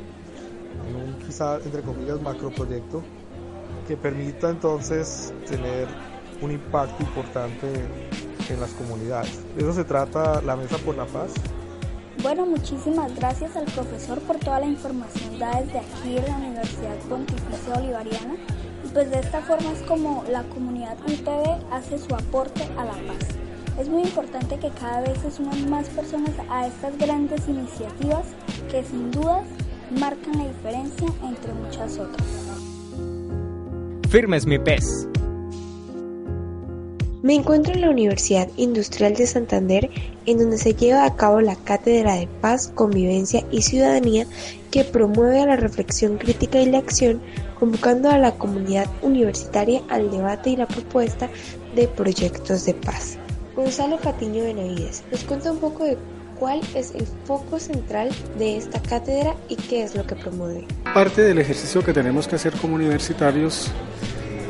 en 0.88 0.96
un 0.96 1.18
quizá, 1.26 1.56
entre 1.56 1.82
comillas, 1.82 2.20
macroproyecto, 2.20 3.02
que 3.88 3.96
permita 3.96 4.50
entonces 4.50 5.32
tener 5.48 5.88
un 6.42 6.52
impacto 6.52 7.02
importante 7.02 7.66
en 8.50 8.60
las 8.60 8.70
comunidades. 8.70 9.40
De 9.56 9.62
eso 9.62 9.72
se 9.72 9.84
trata 9.84 10.42
la 10.42 10.56
Mesa 10.56 10.76
por 10.78 10.96
la 10.96 11.06
Paz. 11.06 11.32
Bueno, 12.22 12.44
muchísimas 12.44 13.14
gracias 13.16 13.56
al 13.56 13.64
profesor 13.64 14.18
por 14.20 14.36
toda 14.36 14.60
la 14.60 14.66
información 14.66 15.38
dada 15.38 15.62
desde 15.62 15.78
aquí 15.78 16.18
en 16.18 16.26
la 16.26 16.36
Universidad 16.36 16.96
Pontificia 17.08 17.74
Bolivariana. 17.74 18.34
Y 18.84 18.88
pues 18.88 19.10
de 19.10 19.20
esta 19.20 19.40
forma 19.40 19.72
es 19.72 19.80
como 19.82 20.24
la 20.30 20.42
comunidad 20.44 20.98
UTV 21.06 21.72
hace 21.72 21.98
su 21.98 22.14
aporte 22.14 22.62
a 22.76 22.84
la 22.84 22.92
paz. 22.92 23.26
Es 23.78 23.88
muy 23.88 24.02
importante 24.02 24.58
que 24.58 24.68
cada 24.70 25.00
vez 25.00 25.18
se 25.20 25.30
suman 25.30 25.70
más 25.70 25.88
personas 25.88 26.32
a 26.50 26.66
estas 26.66 26.98
grandes 26.98 27.48
iniciativas 27.48 28.26
que 28.70 28.84
sin 28.84 29.10
dudas 29.10 29.46
marcan 29.98 30.36
la 30.38 30.48
diferencia 30.48 31.08
entre 31.22 31.54
muchas 31.54 31.98
otras. 31.98 32.26
Firmes 34.10 34.44
mi 34.44 34.58
pez. 34.58 35.08
Me 37.22 37.34
encuentro 37.34 37.74
en 37.74 37.82
la 37.82 37.90
Universidad 37.90 38.48
Industrial 38.56 39.14
de 39.14 39.26
Santander, 39.26 39.90
en 40.24 40.38
donde 40.38 40.56
se 40.56 40.74
lleva 40.74 41.04
a 41.04 41.16
cabo 41.16 41.42
la 41.42 41.54
Cátedra 41.54 42.14
de 42.14 42.26
Paz, 42.40 42.72
Convivencia 42.74 43.44
y 43.50 43.60
Ciudadanía 43.60 44.26
que 44.70 44.84
promueve 44.84 45.44
la 45.44 45.56
reflexión 45.56 46.16
crítica 46.16 46.60
y 46.60 46.70
la 46.70 46.78
acción, 46.78 47.20
convocando 47.58 48.08
a 48.08 48.16
la 48.16 48.32
comunidad 48.32 48.86
universitaria 49.02 49.82
al 49.90 50.10
debate 50.10 50.50
y 50.50 50.56
la 50.56 50.66
propuesta 50.66 51.28
de 51.74 51.88
proyectos 51.88 52.64
de 52.64 52.72
paz. 52.72 53.18
Gonzalo 53.54 53.98
Patiño 53.98 54.44
Benavides 54.44 55.02
nos 55.10 55.22
cuenta 55.24 55.52
un 55.52 55.58
poco 55.58 55.84
de 55.84 55.98
cuál 56.38 56.62
es 56.74 56.94
el 56.94 57.06
foco 57.26 57.60
central 57.60 58.08
de 58.38 58.56
esta 58.56 58.80
cátedra 58.80 59.36
y 59.50 59.56
qué 59.56 59.82
es 59.82 59.94
lo 59.94 60.06
que 60.06 60.16
promueve. 60.16 60.66
Parte 60.94 61.20
del 61.20 61.38
ejercicio 61.38 61.84
que 61.84 61.92
tenemos 61.92 62.26
que 62.26 62.36
hacer 62.36 62.54
como 62.54 62.76
universitarios 62.76 63.70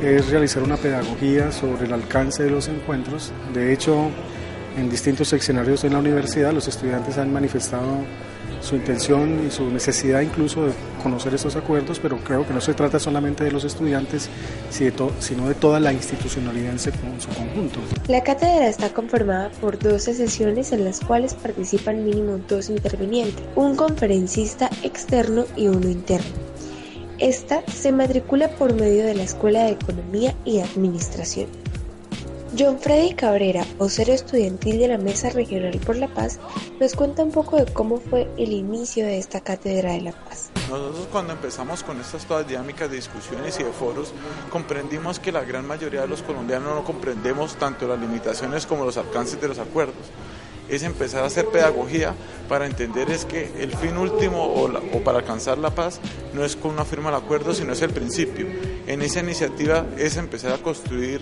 es 0.01 0.29
realizar 0.29 0.63
una 0.63 0.77
pedagogía 0.77 1.51
sobre 1.51 1.85
el 1.85 1.93
alcance 1.93 2.43
de 2.43 2.49
los 2.49 2.67
encuentros. 2.67 3.31
De 3.53 3.71
hecho, 3.71 4.09
en 4.77 4.89
distintos 4.89 5.31
escenarios 5.33 5.83
en 5.83 5.93
la 5.93 5.99
universidad 5.99 6.53
los 6.53 6.67
estudiantes 6.67 7.17
han 7.17 7.31
manifestado 7.31 7.85
su 8.61 8.75
intención 8.75 9.45
y 9.47 9.51
su 9.51 9.69
necesidad 9.69 10.21
incluso 10.21 10.67
de 10.67 10.73
conocer 11.01 11.33
estos 11.33 11.55
acuerdos, 11.55 11.99
pero 11.99 12.17
creo 12.17 12.45
que 12.45 12.53
no 12.53 12.61
se 12.61 12.73
trata 12.73 12.99
solamente 12.99 13.43
de 13.43 13.51
los 13.51 13.63
estudiantes, 13.63 14.29
sino 14.69 15.47
de 15.47 15.55
toda 15.55 15.79
la 15.79 15.91
institucionalidad 15.91 16.71
en 16.71 16.79
su 16.79 17.29
conjunto. 17.29 17.79
La 18.07 18.23
cátedra 18.23 18.67
está 18.67 18.89
conformada 18.89 19.49
por 19.61 19.79
12 19.79 20.13
sesiones 20.13 20.71
en 20.71 20.85
las 20.85 20.99
cuales 20.99 21.33
participan 21.33 22.03
mínimo 22.05 22.39
dos 22.47 22.69
intervinientes, 22.69 23.43
un 23.55 23.75
conferencista 23.75 24.69
externo 24.83 25.45
y 25.55 25.67
uno 25.67 25.89
interno. 25.89 26.50
Esta 27.21 27.61
se 27.71 27.91
matricula 27.91 28.49
por 28.49 28.73
medio 28.73 29.05
de 29.05 29.13
la 29.13 29.21
Escuela 29.21 29.65
de 29.65 29.73
Economía 29.73 30.35
y 30.43 30.59
Administración. 30.59 31.49
John 32.57 32.79
Freddy 32.79 33.13
Cabrera, 33.13 33.63
vocero 33.77 34.11
estudiantil 34.11 34.79
de 34.79 34.87
la 34.87 34.97
Mesa 34.97 35.29
Regional 35.29 35.79
por 35.85 35.97
la 35.97 36.07
Paz, 36.07 36.39
nos 36.79 36.95
cuenta 36.95 37.23
un 37.23 37.31
poco 37.31 37.57
de 37.57 37.71
cómo 37.71 37.99
fue 37.99 38.27
el 38.39 38.51
inicio 38.53 39.05
de 39.05 39.19
esta 39.19 39.39
Cátedra 39.39 39.91
de 39.91 40.01
la 40.01 40.13
Paz. 40.13 40.49
Nosotros 40.67 41.07
cuando 41.11 41.33
empezamos 41.33 41.83
con 41.83 42.01
estas 42.01 42.25
todas 42.25 42.47
dinámicas 42.47 42.89
de 42.89 42.95
discusiones 42.95 43.59
y 43.59 43.63
de 43.65 43.71
foros, 43.71 44.13
comprendimos 44.49 45.19
que 45.19 45.31
la 45.31 45.43
gran 45.43 45.67
mayoría 45.67 46.01
de 46.01 46.07
los 46.07 46.23
colombianos 46.23 46.73
no 46.73 46.83
comprendemos 46.83 47.55
tanto 47.55 47.87
las 47.87 47.99
limitaciones 47.99 48.65
como 48.65 48.83
los 48.83 48.97
alcances 48.97 49.39
de 49.39 49.47
los 49.47 49.59
acuerdos 49.59 50.07
es 50.71 50.83
empezar 50.83 51.23
a 51.23 51.27
hacer 51.27 51.45
pedagogía 51.47 52.15
para 52.49 52.65
entender 52.65 53.09
es 53.11 53.25
que 53.25 53.51
el 53.59 53.71
fin 53.75 53.97
último 53.97 54.43
o, 54.43 54.99
para 55.03 55.19
alcanzar 55.19 55.57
la 55.57 55.69
paz 55.69 55.99
no 56.33 56.43
es 56.43 56.55
con 56.55 56.71
una 56.71 56.85
firma 56.85 57.11
de 57.11 57.17
acuerdo, 57.17 57.53
sino 57.53 57.73
es 57.73 57.81
el 57.81 57.91
principio. 57.91 58.47
En 58.87 59.01
esa 59.01 59.19
iniciativa 59.19 59.85
es 59.97 60.17
empezar 60.17 60.53
a 60.53 60.57
construir 60.57 61.21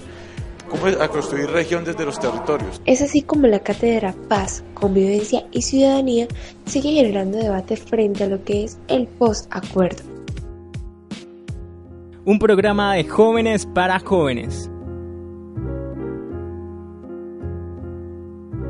a 0.99 1.07
construir 1.07 1.49
región 1.49 1.83
desde 1.83 2.05
los 2.05 2.19
territorios. 2.19 2.79
Es 2.85 3.01
así 3.01 3.23
como 3.23 3.47
la 3.47 3.59
cátedra 3.59 4.13
Paz, 4.27 4.63
Convivencia 4.75 5.43
y 5.51 5.63
Ciudadanía 5.63 6.27
sigue 6.65 6.91
generando 6.91 7.39
debate 7.39 7.75
frente 7.75 8.25
a 8.25 8.27
lo 8.27 8.43
que 8.43 8.65
es 8.65 8.77
el 8.87 9.07
post-acuerdo. 9.07 10.03
Un 12.25 12.37
programa 12.37 12.93
de 12.93 13.05
jóvenes 13.05 13.65
para 13.65 13.99
jóvenes. 13.99 14.69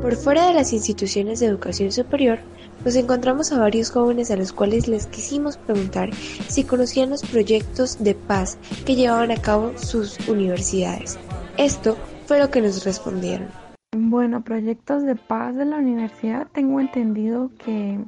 Por 0.00 0.16
fuera 0.16 0.46
de 0.46 0.54
las 0.54 0.72
instituciones 0.72 1.40
de 1.40 1.46
educación 1.46 1.92
superior, 1.92 2.38
nos 2.86 2.96
encontramos 2.96 3.52
a 3.52 3.58
varios 3.58 3.90
jóvenes 3.90 4.30
a 4.30 4.36
los 4.36 4.50
cuales 4.50 4.88
les 4.88 5.06
quisimos 5.06 5.58
preguntar 5.58 6.14
si 6.14 6.64
conocían 6.64 7.10
los 7.10 7.22
proyectos 7.22 8.02
de 8.02 8.14
paz 8.14 8.56
que 8.86 8.96
llevaban 8.96 9.30
a 9.30 9.36
cabo 9.36 9.76
sus 9.76 10.18
universidades. 10.26 11.18
Esto 11.58 11.98
fue 12.24 12.38
lo 12.38 12.50
que 12.50 12.62
nos 12.62 12.82
respondieron. 12.86 13.48
Bueno, 13.94 14.42
proyectos 14.42 15.02
de 15.02 15.16
paz 15.16 15.54
de 15.54 15.66
la 15.66 15.76
universidad, 15.76 16.46
tengo 16.52 16.80
entendido 16.80 17.50
que 17.62 17.98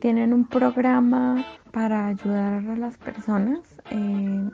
tienen 0.00 0.32
un 0.32 0.48
programa 0.48 1.46
para 1.70 2.08
ayudar 2.08 2.68
a 2.68 2.76
las 2.76 2.96
personas 2.98 3.60
eh, 3.90 4.50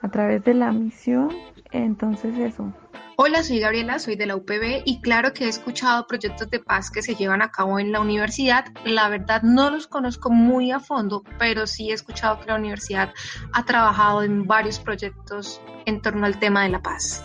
a 0.00 0.08
través 0.10 0.44
de 0.44 0.54
la 0.54 0.70
misión, 0.70 1.30
entonces 1.78 2.36
eso, 2.38 2.72
Hola, 3.16 3.44
soy 3.44 3.60
Gabriela, 3.60 4.00
soy 4.00 4.16
de 4.16 4.26
la 4.26 4.34
UPB 4.34 4.82
y 4.84 5.00
claro 5.00 5.32
que 5.32 5.44
he 5.44 5.48
escuchado 5.48 6.04
proyectos 6.08 6.50
de 6.50 6.58
paz 6.58 6.90
que 6.90 7.00
se 7.00 7.14
llevan 7.14 7.42
a 7.42 7.52
cabo 7.52 7.78
en 7.78 7.92
la 7.92 8.00
universidad. 8.00 8.64
La 8.84 9.08
verdad 9.08 9.42
no 9.42 9.70
los 9.70 9.86
conozco 9.86 10.30
muy 10.30 10.72
a 10.72 10.80
fondo, 10.80 11.22
pero 11.38 11.68
sí 11.68 11.90
he 11.90 11.92
escuchado 11.94 12.40
que 12.40 12.46
la 12.46 12.56
universidad 12.56 13.12
ha 13.52 13.64
trabajado 13.64 14.24
en 14.24 14.48
varios 14.48 14.80
proyectos 14.80 15.60
en 15.86 16.02
torno 16.02 16.26
al 16.26 16.40
tema 16.40 16.64
de 16.64 16.70
la 16.70 16.82
paz. 16.82 17.24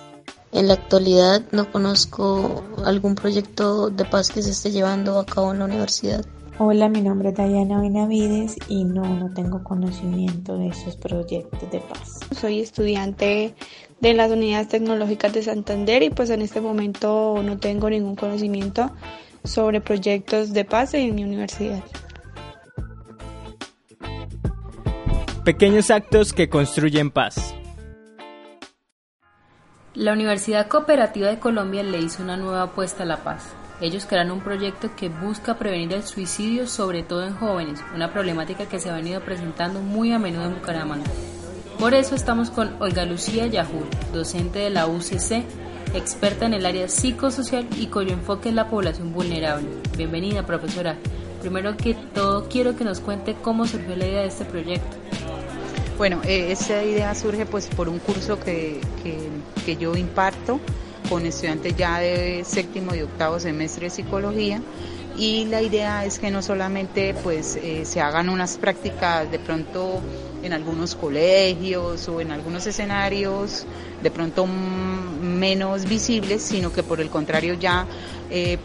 En 0.51 0.67
la 0.67 0.75
actualidad 0.75 1.41
no 1.51 1.71
conozco 1.71 2.63
algún 2.85 3.15
proyecto 3.15 3.89
de 3.89 4.05
paz 4.05 4.29
que 4.29 4.43
se 4.43 4.51
esté 4.51 4.69
llevando 4.69 5.17
a 5.17 5.25
cabo 5.25 5.53
en 5.53 5.59
la 5.59 5.65
universidad. 5.65 6.23
Hola, 6.59 6.89
mi 6.89 7.01
nombre 7.01 7.29
es 7.29 7.35
Dayana 7.35 7.79
Benavides 7.79 8.57
y 8.67 8.83
no, 8.83 9.05
no 9.05 9.33
tengo 9.33 9.63
conocimiento 9.63 10.57
de 10.57 10.67
esos 10.67 10.97
proyectos 10.97 11.71
de 11.71 11.79
paz. 11.79 12.19
Soy 12.37 12.59
estudiante 12.59 13.55
de 14.01 14.13
las 14.13 14.31
unidades 14.31 14.69
tecnológicas 14.69 15.33
de 15.33 15.43
Santander 15.43 16.03
y 16.03 16.09
pues 16.09 16.29
en 16.29 16.41
este 16.41 16.61
momento 16.61 17.41
no 17.43 17.57
tengo 17.57 17.89
ningún 17.89 18.15
conocimiento 18.15 18.91
sobre 19.43 19.81
proyectos 19.81 20.53
de 20.53 20.65
paz 20.65 20.93
en 20.93 21.15
mi 21.15 21.23
universidad. 21.23 21.83
Pequeños 25.43 25.89
actos 25.89 26.33
que 26.33 26.49
construyen 26.49 27.11
paz. 27.11 27.55
La 29.95 30.13
Universidad 30.13 30.67
Cooperativa 30.67 31.27
de 31.27 31.39
Colombia 31.39 31.83
le 31.83 31.99
hizo 31.99 32.21
una 32.21 32.37
nueva 32.37 32.63
apuesta 32.63 33.03
a 33.03 33.05
la 33.05 33.23
paz. 33.23 33.49
Ellos 33.81 34.05
crean 34.05 34.29
un 34.29 34.41
proyecto 34.41 34.95
que 34.95 35.09
busca 35.09 35.57
prevenir 35.57 35.93
el 35.93 36.03
suicidio, 36.03 36.67
sobre 36.67 37.01
todo 37.01 37.25
en 37.25 37.33
jóvenes, 37.33 37.81
una 37.95 38.11
problemática 38.11 38.67
que 38.67 38.79
se 38.79 38.89
ha 38.89 38.95
venido 38.95 39.21
presentando 39.21 39.81
muy 39.81 40.11
a 40.11 40.19
menudo 40.19 40.45
en 40.45 40.55
Bucaramanga. 40.55 41.09
Por 41.79 41.93
eso 41.93 42.13
estamos 42.13 42.51
con 42.51 42.75
Olga 42.81 43.05
Lucía 43.05 43.47
Yahur, 43.47 43.85
docente 44.11 44.59
de 44.59 44.69
la 44.69 44.85
UCC, 44.85 45.45
experta 45.93 46.45
en 46.45 46.53
el 46.53 46.65
área 46.65 46.89
psicosocial 46.89 47.65
y 47.77 47.87
cuyo 47.87 48.11
enfoque 48.11 48.49
es 48.49 48.55
la 48.55 48.67
población 48.67 49.13
vulnerable. 49.13 49.69
Bienvenida, 49.95 50.45
profesora. 50.45 50.97
Primero 51.39 51.77
que 51.77 51.93
todo, 51.93 52.49
quiero 52.49 52.75
que 52.75 52.83
nos 52.83 52.99
cuente 52.99 53.33
cómo 53.41 53.65
surgió 53.65 53.95
la 53.95 54.05
idea 54.05 54.21
de 54.23 54.27
este 54.27 54.43
proyecto. 54.43 54.97
Bueno, 55.97 56.19
eh, 56.25 56.51
esta 56.51 56.83
idea 56.83 57.15
surge 57.15 57.45
pues 57.45 57.67
por 57.67 57.87
un 57.87 57.99
curso 57.99 58.37
que, 58.41 58.81
que 59.65 59.77
yo 59.77 59.95
imparto 59.95 60.59
con 61.07 61.25
estudiantes 61.25 61.77
ya 61.77 61.99
de 61.99 62.43
séptimo 62.43 62.93
y 62.93 63.03
octavo 63.03 63.39
semestre 63.39 63.85
de 63.85 63.89
psicología 63.89 64.61
y 65.19 65.45
la 65.45 65.61
idea 65.61 66.05
es 66.05 66.17
que 66.17 66.31
no 66.31 66.41
solamente 66.41 67.13
pues 67.23 67.57
eh, 67.57 67.83
se 67.85 67.99
hagan 67.99 68.29
unas 68.29 68.57
prácticas 68.57 69.29
de 69.29 69.39
pronto 69.39 69.99
en 70.43 70.53
algunos 70.53 70.95
colegios 70.95 72.07
o 72.07 72.21
en 72.21 72.31
algunos 72.31 72.65
escenarios 72.67 73.65
de 74.01 74.11
pronto 74.11 74.45
menos 74.47 75.85
visibles, 75.87 76.41
sino 76.41 76.71
que 76.71 76.83
por 76.83 77.01
el 77.01 77.09
contrario 77.09 77.55
ya 77.55 77.85
eh, 78.29 78.57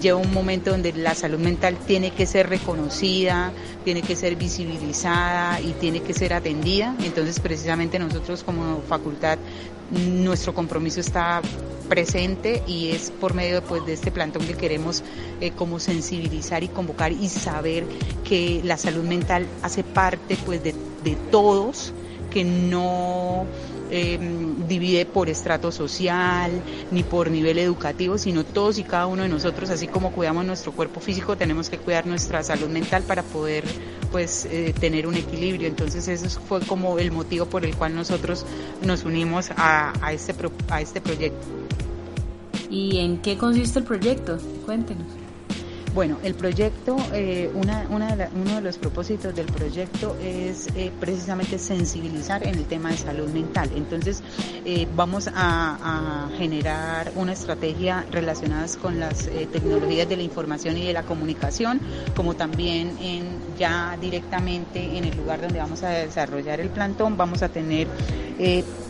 lleva 0.00 0.18
un 0.18 0.32
momento 0.32 0.70
donde 0.70 0.92
la 0.92 1.14
salud 1.14 1.38
mental 1.38 1.76
tiene 1.86 2.10
que 2.10 2.26
ser 2.26 2.48
reconocida, 2.48 3.52
tiene 3.84 4.02
que 4.02 4.16
ser 4.16 4.36
visibilizada 4.36 5.60
y 5.60 5.72
tiene 5.72 6.00
que 6.00 6.12
ser 6.12 6.34
atendida. 6.34 6.94
Entonces, 7.02 7.40
precisamente 7.40 7.98
nosotros 7.98 8.42
como 8.42 8.82
facultad, 8.82 9.38
nuestro 9.90 10.54
compromiso 10.54 11.00
está 11.00 11.40
presente 11.88 12.62
y 12.66 12.90
es 12.90 13.10
por 13.10 13.34
medio 13.34 13.62
pues, 13.62 13.86
de 13.86 13.92
este 13.92 14.10
plantón 14.10 14.44
que 14.44 14.54
queremos 14.54 15.04
eh, 15.40 15.52
como 15.52 15.78
sensibilizar 15.78 16.64
y 16.64 16.68
convocar 16.68 17.12
y 17.12 17.28
saber 17.28 17.84
que 18.24 18.60
la 18.64 18.76
salud 18.76 19.04
mental 19.04 19.46
hace 19.62 19.84
parte 19.84 20.36
pues 20.44 20.62
de, 20.64 20.74
de 21.06 21.16
todos, 21.30 21.92
que 22.30 22.44
no 22.44 23.46
eh, 23.90 24.18
divide 24.66 25.06
por 25.06 25.28
estrato 25.28 25.70
social 25.70 26.50
ni 26.90 27.04
por 27.04 27.30
nivel 27.30 27.58
educativo, 27.58 28.18
sino 28.18 28.44
todos 28.44 28.78
y 28.78 28.82
cada 28.82 29.06
uno 29.06 29.22
de 29.22 29.28
nosotros, 29.28 29.70
así 29.70 29.86
como 29.86 30.10
cuidamos 30.10 30.44
nuestro 30.44 30.72
cuerpo 30.72 30.98
físico, 30.98 31.36
tenemos 31.36 31.70
que 31.70 31.78
cuidar 31.78 32.04
nuestra 32.06 32.42
salud 32.42 32.68
mental 32.68 33.04
para 33.04 33.22
poder 33.22 33.62
pues 34.10 34.46
eh, 34.46 34.74
tener 34.78 35.06
un 35.06 35.14
equilibrio. 35.14 35.68
Entonces 35.68 36.08
eso 36.08 36.40
fue 36.40 36.60
como 36.60 36.98
el 36.98 37.12
motivo 37.12 37.46
por 37.46 37.64
el 37.64 37.76
cual 37.76 37.94
nosotros 37.94 38.44
nos 38.84 39.04
unimos 39.04 39.50
a, 39.56 39.92
a 40.04 40.12
este, 40.12 40.34
a 40.68 40.80
este 40.80 41.00
proyecto. 41.00 41.46
¿Y 42.68 42.98
en 42.98 43.18
qué 43.18 43.38
consiste 43.38 43.78
el 43.78 43.84
proyecto? 43.84 44.38
Cuéntenos. 44.64 45.25
Bueno, 45.96 46.18
el 46.22 46.34
proyecto, 46.34 46.94
eh, 47.14 47.50
una, 47.54 47.86
una 47.88 48.14
de 48.14 48.28
uno 48.34 48.56
de 48.56 48.60
los 48.60 48.76
propósitos 48.76 49.34
del 49.34 49.46
proyecto 49.46 50.14
es 50.22 50.66
eh, 50.76 50.92
precisamente 51.00 51.58
sensibilizar 51.58 52.46
en 52.46 52.54
el 52.56 52.66
tema 52.66 52.90
de 52.90 52.98
salud 52.98 53.30
mental. 53.30 53.70
Entonces, 53.74 54.22
eh, 54.66 54.86
vamos 54.94 55.30
a, 55.34 56.28
generar 56.36 57.12
una 57.14 57.32
estrategia 57.32 58.04
relacionada 58.10 58.66
con 58.82 59.00
las 59.00 59.26
tecnologías 59.52 60.06
de 60.06 60.18
la 60.18 60.22
información 60.22 60.76
y 60.76 60.84
de 60.84 60.92
la 60.92 61.04
comunicación, 61.04 61.80
como 62.14 62.34
también 62.34 62.98
en, 63.00 63.38
ya 63.58 63.96
directamente 63.98 64.98
en 64.98 65.04
el 65.04 65.16
lugar 65.16 65.40
donde 65.40 65.58
vamos 65.58 65.82
a 65.82 65.88
desarrollar 65.88 66.60
el 66.60 66.68
plantón, 66.68 67.16
vamos 67.16 67.42
a 67.42 67.48
tener 67.48 67.88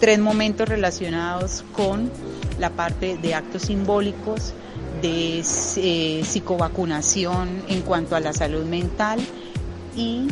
tres 0.01 0.19
momentos 0.19 0.69
relacionados 0.69 1.65
con 1.73 2.11
la 2.59 2.71
parte 2.71 3.17
de 3.19 3.35
actos 3.35 3.63
simbólicos, 3.63 4.55
de 5.03 5.41
eh, 5.41 6.23
psicovacunación 6.25 7.63
en 7.69 7.83
cuanto 7.83 8.17
a 8.17 8.21
la 8.21 8.33
salud 8.33 8.65
mental 8.65 9.21
y, 9.97 10.29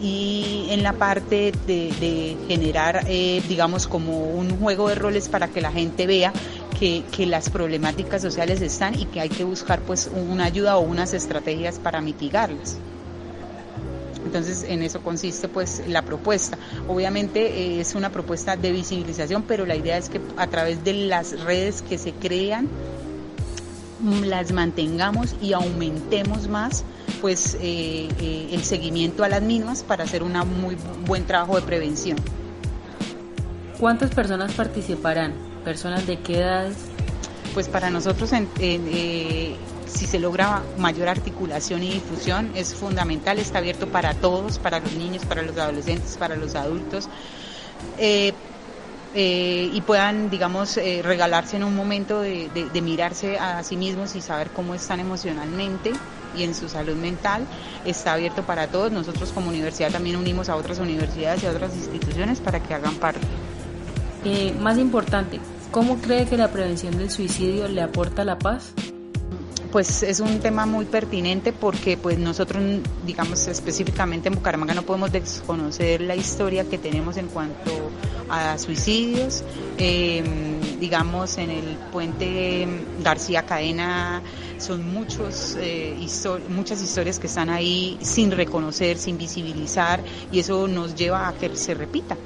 y 0.00 0.66
en 0.70 0.82
la 0.82 0.92
parte 0.94 1.52
de, 1.66 2.36
generar, 2.48 3.04
eh, 3.06 3.42
digamos, 3.48 3.86
como 3.86 4.24
un 4.24 4.58
juego 4.58 4.88
de 4.88 4.94
roles 4.94 5.28
para 5.28 5.48
que 5.48 5.60
la 5.60 5.72
gente 5.72 6.06
vea 6.06 6.32
que, 6.78 7.04
que, 7.10 7.26
las 7.26 7.50
problemáticas 7.50 8.20
sociales 8.20 8.60
están 8.60 8.98
y 8.98 9.06
que 9.06 9.20
hay 9.20 9.28
que 9.28 9.44
buscar 9.44 9.80
pues 9.80 10.10
una 10.12 10.44
ayuda 10.44 10.76
o 10.76 10.80
unas 10.80 11.14
estrategias 11.14 11.78
para 11.78 12.00
mitigarlas. 12.00 12.78
Entonces, 14.24 14.64
en 14.68 14.82
eso 14.82 15.00
consiste 15.00 15.48
pues 15.48 15.82
la 15.86 16.02
propuesta. 16.02 16.58
Obviamente 16.88 17.46
eh, 17.46 17.80
es 17.80 17.94
una 17.94 18.10
propuesta 18.10 18.56
de 18.56 18.72
visibilización, 18.72 19.44
pero 19.44 19.64
la 19.66 19.76
idea 19.76 19.96
es 19.96 20.08
que 20.08 20.20
a 20.36 20.46
través 20.48 20.82
de 20.82 20.92
las 20.92 21.40
redes 21.42 21.82
que 21.82 21.98
se 21.98 22.12
crean, 22.12 22.68
las 24.24 24.52
mantengamos 24.52 25.34
y 25.40 25.52
aumentemos 25.52 26.48
más 26.48 26.84
pues 27.20 27.56
eh, 27.60 28.08
eh, 28.20 28.48
el 28.52 28.64
seguimiento 28.64 29.24
a 29.24 29.28
las 29.28 29.42
mismas 29.42 29.82
para 29.82 30.04
hacer 30.04 30.22
un 30.22 30.32
muy 30.60 30.76
buen 31.06 31.24
trabajo 31.26 31.56
de 31.56 31.62
prevención. 31.62 32.18
¿Cuántas 33.78 34.14
personas 34.14 34.52
participarán? 34.52 35.32
¿Personas 35.64 36.06
de 36.06 36.18
qué 36.18 36.38
edades? 36.38 36.76
Pues 37.54 37.68
para 37.68 37.90
nosotros 37.90 38.30
eh, 38.32 39.56
si 39.86 40.06
se 40.06 40.18
logra 40.18 40.62
mayor 40.78 41.08
articulación 41.08 41.82
y 41.82 41.90
difusión 41.90 42.50
es 42.54 42.74
fundamental, 42.74 43.38
está 43.38 43.58
abierto 43.58 43.88
para 43.88 44.14
todos, 44.14 44.58
para 44.58 44.80
los 44.80 44.92
niños, 44.92 45.24
para 45.24 45.42
los 45.42 45.56
adolescentes, 45.56 46.16
para 46.16 46.36
los 46.36 46.54
adultos. 46.54 47.08
Eh, 47.98 48.32
y 49.16 49.80
puedan, 49.82 50.28
digamos, 50.28 50.76
eh, 50.76 51.00
regalarse 51.04 51.56
en 51.56 51.64
un 51.64 51.76
momento 51.76 52.20
de, 52.20 52.50
mirarse 52.82 53.38
a 53.38 53.62
sí 53.62 53.76
mismos 53.76 54.16
y 54.16 54.20
saber 54.20 54.50
cómo 54.50 54.74
están 54.74 54.98
emocionalmente 55.00 55.92
y 56.36 56.42
en 56.42 56.54
su 56.54 56.68
salud 56.68 56.96
mental. 56.96 57.46
Está 57.84 58.14
abierto 58.14 58.42
para 58.42 58.66
todos. 58.66 58.90
Nosotros 58.90 59.30
como 59.32 59.50
universidad 59.50 59.92
también 59.92 60.16
unimos 60.16 60.48
a 60.48 60.56
otras 60.56 60.78
universidades 60.80 61.42
y 61.42 61.46
a 61.46 61.50
otras 61.50 61.74
instituciones 61.74 62.40
para 62.40 62.60
que 62.60 62.74
hagan 62.74 62.94
parte. 62.96 63.20
Eh, 64.24 64.54
más 64.58 64.78
importante, 64.78 65.38
¿cómo 65.70 65.98
cree 65.98 66.26
que 66.26 66.36
la 66.36 66.48
prevención 66.48 66.96
del 66.96 67.10
suicidio 67.10 67.68
le 67.68 67.82
aporta 67.82 68.24
la 68.24 68.38
paz? 68.38 68.72
Pues 69.74 70.04
es 70.04 70.20
un 70.20 70.38
tema 70.38 70.66
muy 70.66 70.84
pertinente 70.84 71.52
porque 71.52 71.96
pues 71.96 72.16
nosotros, 72.16 72.62
digamos 73.04 73.48
específicamente 73.48 74.28
en 74.28 74.36
Bucaramanga 74.36 74.72
no 74.72 74.82
podemos 74.82 75.10
desconocer 75.10 76.00
la 76.00 76.14
historia 76.14 76.62
que 76.62 76.78
tenemos 76.78 77.16
en 77.16 77.26
cuanto 77.26 77.72
a 78.28 78.56
suicidios. 78.56 79.42
Em, 79.76 80.78
digamos 80.78 81.38
en 81.38 81.50
el 81.50 81.76
puente 81.90 82.68
García 83.02 83.46
Cadena 83.46 84.22
son 84.58 84.94
muchos, 84.94 85.56
eh, 85.58 85.96
muchas 86.50 86.80
historias 86.80 87.18
que 87.18 87.26
están 87.26 87.50
ahí 87.50 87.98
sin 88.00 88.30
reconocer, 88.30 88.96
sin 88.96 89.18
visibilizar 89.18 89.98
y 90.30 90.38
eso 90.38 90.68
nos 90.68 90.94
lleva 90.94 91.26
a 91.26 91.32
que 91.32 91.56
se 91.56 91.74
repita 91.74 92.16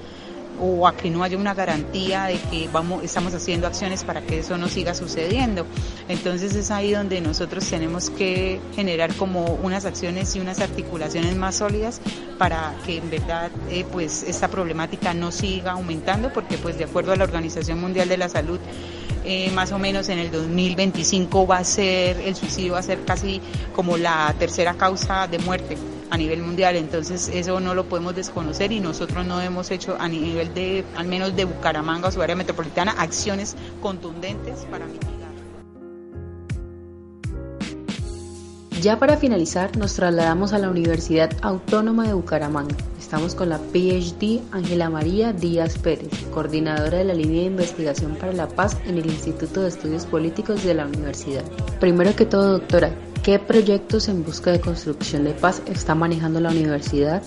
o 0.61 0.87
a 0.87 0.97
que 0.97 1.11
no 1.11 1.23
haya 1.23 1.37
una 1.37 1.55
garantía 1.55 2.25
de 2.25 2.39
que 2.51 2.69
vamos, 2.73 3.03
estamos 3.05 3.35
haciendo 3.35 3.67
acciones 3.67 4.05
para 4.05 4.23
que 4.23 4.41
eso 4.41 4.59
no 4.59 4.69
siga 4.69 4.95
sucediendo. 4.95 5.67
Entonces 6.09 6.55
es 6.55 6.71
ahí 6.71 6.93
donde 6.93 7.21
nosotros 7.21 7.65
tenemos 7.69 8.11
que 8.11 8.61
generar 8.75 9.15
como 9.15 9.45
unas 9.63 9.85
acciones 9.85 10.35
y 10.37 10.41
unas 10.41 10.61
articulaciones 10.61 11.37
más 11.37 11.57
sólidas 11.57 12.01
para 12.39 12.75
que 12.87 12.99
en 12.99 13.11
verdad 13.11 13.51
eh, 13.71 13.85
pues 13.91 14.23
esta 14.23 14.49
problemática 14.49 15.15
no 15.15 15.33
siga 15.33 15.73
aumentando 15.73 16.33
porque 16.33 16.57
pues 16.59 16.79
de 16.79 16.85
acuerdo 16.85 17.13
a 17.13 17.17
la 17.17 17.25
Organización 17.25 17.81
Mundial 17.81 18.09
de 18.09 18.17
la 18.17 18.29
Salud 18.29 18.61
eh, 19.25 19.51
más 19.51 19.73
o 19.73 19.79
menos 19.79 20.09
en 20.09 20.19
el 20.19 20.31
2025 20.31 21.47
va 21.47 21.59
a 21.59 21.65
ser 21.65 22.19
el 22.21 22.35
suicidio 22.35 22.75
va 22.75 22.79
a 22.79 22.83
ser 22.83 23.05
casi 23.05 23.41
como 23.75 23.97
la 23.97 24.35
tercera 24.39 24.75
causa 24.75 25.27
de 25.27 25.39
muerte 25.41 25.77
a 26.11 26.17
nivel 26.17 26.43
mundial, 26.43 26.77
entonces 26.77 27.31
eso 27.33 27.61
no 27.61 27.75
lo 27.75 27.85
podemos 27.85 28.15
desconocer 28.15 28.73
y 28.73 28.81
nosotros 28.81 29.27
no 29.27 29.41
hemos 29.41 29.71
hecho 29.71 29.97
a 29.99 30.09
nivel 30.09 30.55
de, 30.55 30.85
al 30.97 31.07
menos 31.07 31.37
de 31.37 31.45
Bucaramanga 31.45 32.09
o 32.09 32.13
su 32.13 32.23
área 32.23 32.37
metropolitana, 32.37 32.93
acciones 32.99 33.57
contundentes 33.81 34.67
para 34.71 34.87
mitigar. 34.87 35.19
Ya 38.81 38.97
para 38.97 39.17
finalizar, 39.17 39.77
nos 39.77 39.95
trasladamos 39.95 40.53
a 40.53 40.59
la 40.59 40.71
Universidad 40.71 41.33
Autónoma 41.43 42.07
de 42.07 42.13
Bucaramanga. 42.13 42.77
Estamos 42.97 43.35
con 43.35 43.49
la 43.49 43.59
PhD 43.59 44.41
Ángela 44.53 44.89
María 44.89 45.33
Díaz 45.33 45.79
Pérez, 45.79 46.11
coordinadora 46.33 46.99
de 46.99 47.05
la 47.05 47.15
línea 47.15 47.41
de 47.41 47.47
investigación 47.47 48.15
para 48.15 48.33
la 48.33 48.47
paz 48.47 48.77
en 48.87 48.99
el 48.99 49.07
Instituto 49.07 49.63
de 49.63 49.69
Estudios 49.71 50.07
Políticos 50.07 50.63
de 50.63 50.75
la 50.75 50.87
universidad. 50.87 51.43
Primero 51.81 52.15
que 52.15 52.25
todo, 52.25 52.59
doctora, 52.59 52.95
¿Qué 53.29 53.39
proyectos 53.39 54.09
en 54.09 54.25
busca 54.25 54.53
de 54.53 54.59
construcción 54.59 55.25
de 55.25 55.33
paz 55.33 55.61
está 55.67 55.95
manejando 55.95 56.41
la 56.41 56.49
universidad? 56.49 57.23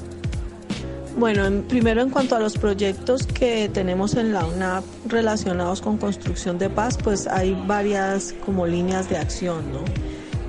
Bueno, 1.16 1.62
primero 1.68 2.02
en 2.02 2.10
cuanto 2.10 2.36
a 2.36 2.40
los 2.40 2.58
proyectos 2.58 3.28
que 3.28 3.70
tenemos 3.72 4.16
en 4.16 4.34
la 4.34 4.44
UNAP 4.44 4.84
relacionados 5.08 5.80
con 5.80 6.00
construcción 6.00 6.58
de 6.58 6.72
paz, 6.72 6.98
pues 6.98 7.28
hay 7.28 7.54
varias 7.68 8.34
como 8.44 8.66
líneas 8.66 9.12
de 9.12 9.18
acción, 9.18 9.72
¿no? 9.72 9.82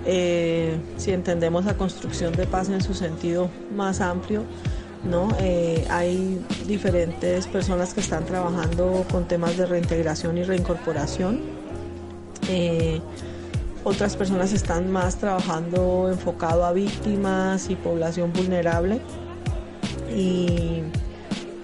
Eh, 0.06 0.78
si 0.96 1.10
entendemos 1.10 1.66
la 1.66 1.76
construcción 1.76 2.32
de 2.32 2.46
paz 2.46 2.70
en 2.70 2.80
su 2.80 2.94
sentido 2.94 3.50
más 3.76 4.00
amplio, 4.00 4.44
¿no? 5.04 5.36
Eh, 5.38 5.86
hay 5.90 6.42
diferentes 6.66 7.46
personas 7.46 7.92
que 7.92 8.00
están 8.00 8.24
trabajando 8.24 9.04
con 9.12 9.28
temas 9.28 9.58
de 9.58 9.66
reintegración 9.66 10.38
y 10.38 10.44
reincorporación. 10.44 11.42
Eh, 12.48 13.02
otras 13.84 14.16
personas 14.16 14.52
están 14.52 14.90
más 14.90 15.16
trabajando 15.16 16.08
enfocado 16.10 16.64
a 16.64 16.72
víctimas 16.72 17.70
y 17.70 17.76
población 17.76 18.32
vulnerable. 18.32 19.00
Y 20.14 20.82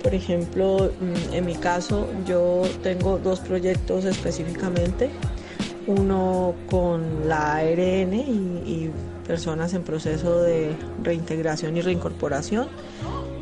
por 0.03 0.15
ejemplo, 0.15 0.91
mm, 1.01 1.35
en 1.35 1.47
mi 1.47 1.55
caso 1.55 2.09
yo 2.27 2.63
tengo 2.83 3.19
dos 3.19 3.41
proyectos 3.41 4.05
específicamente, 4.05 5.11
uno 5.87 6.55
con 6.71 7.29
la 7.29 7.57
ARN 7.57 8.15
y, 8.15 8.91
personas 9.27 9.75
en 9.75 9.83
proceso 9.83 10.41
de 10.41 10.75
reintegración 11.03 11.77
y 11.77 11.83
reincorporación 11.83 12.69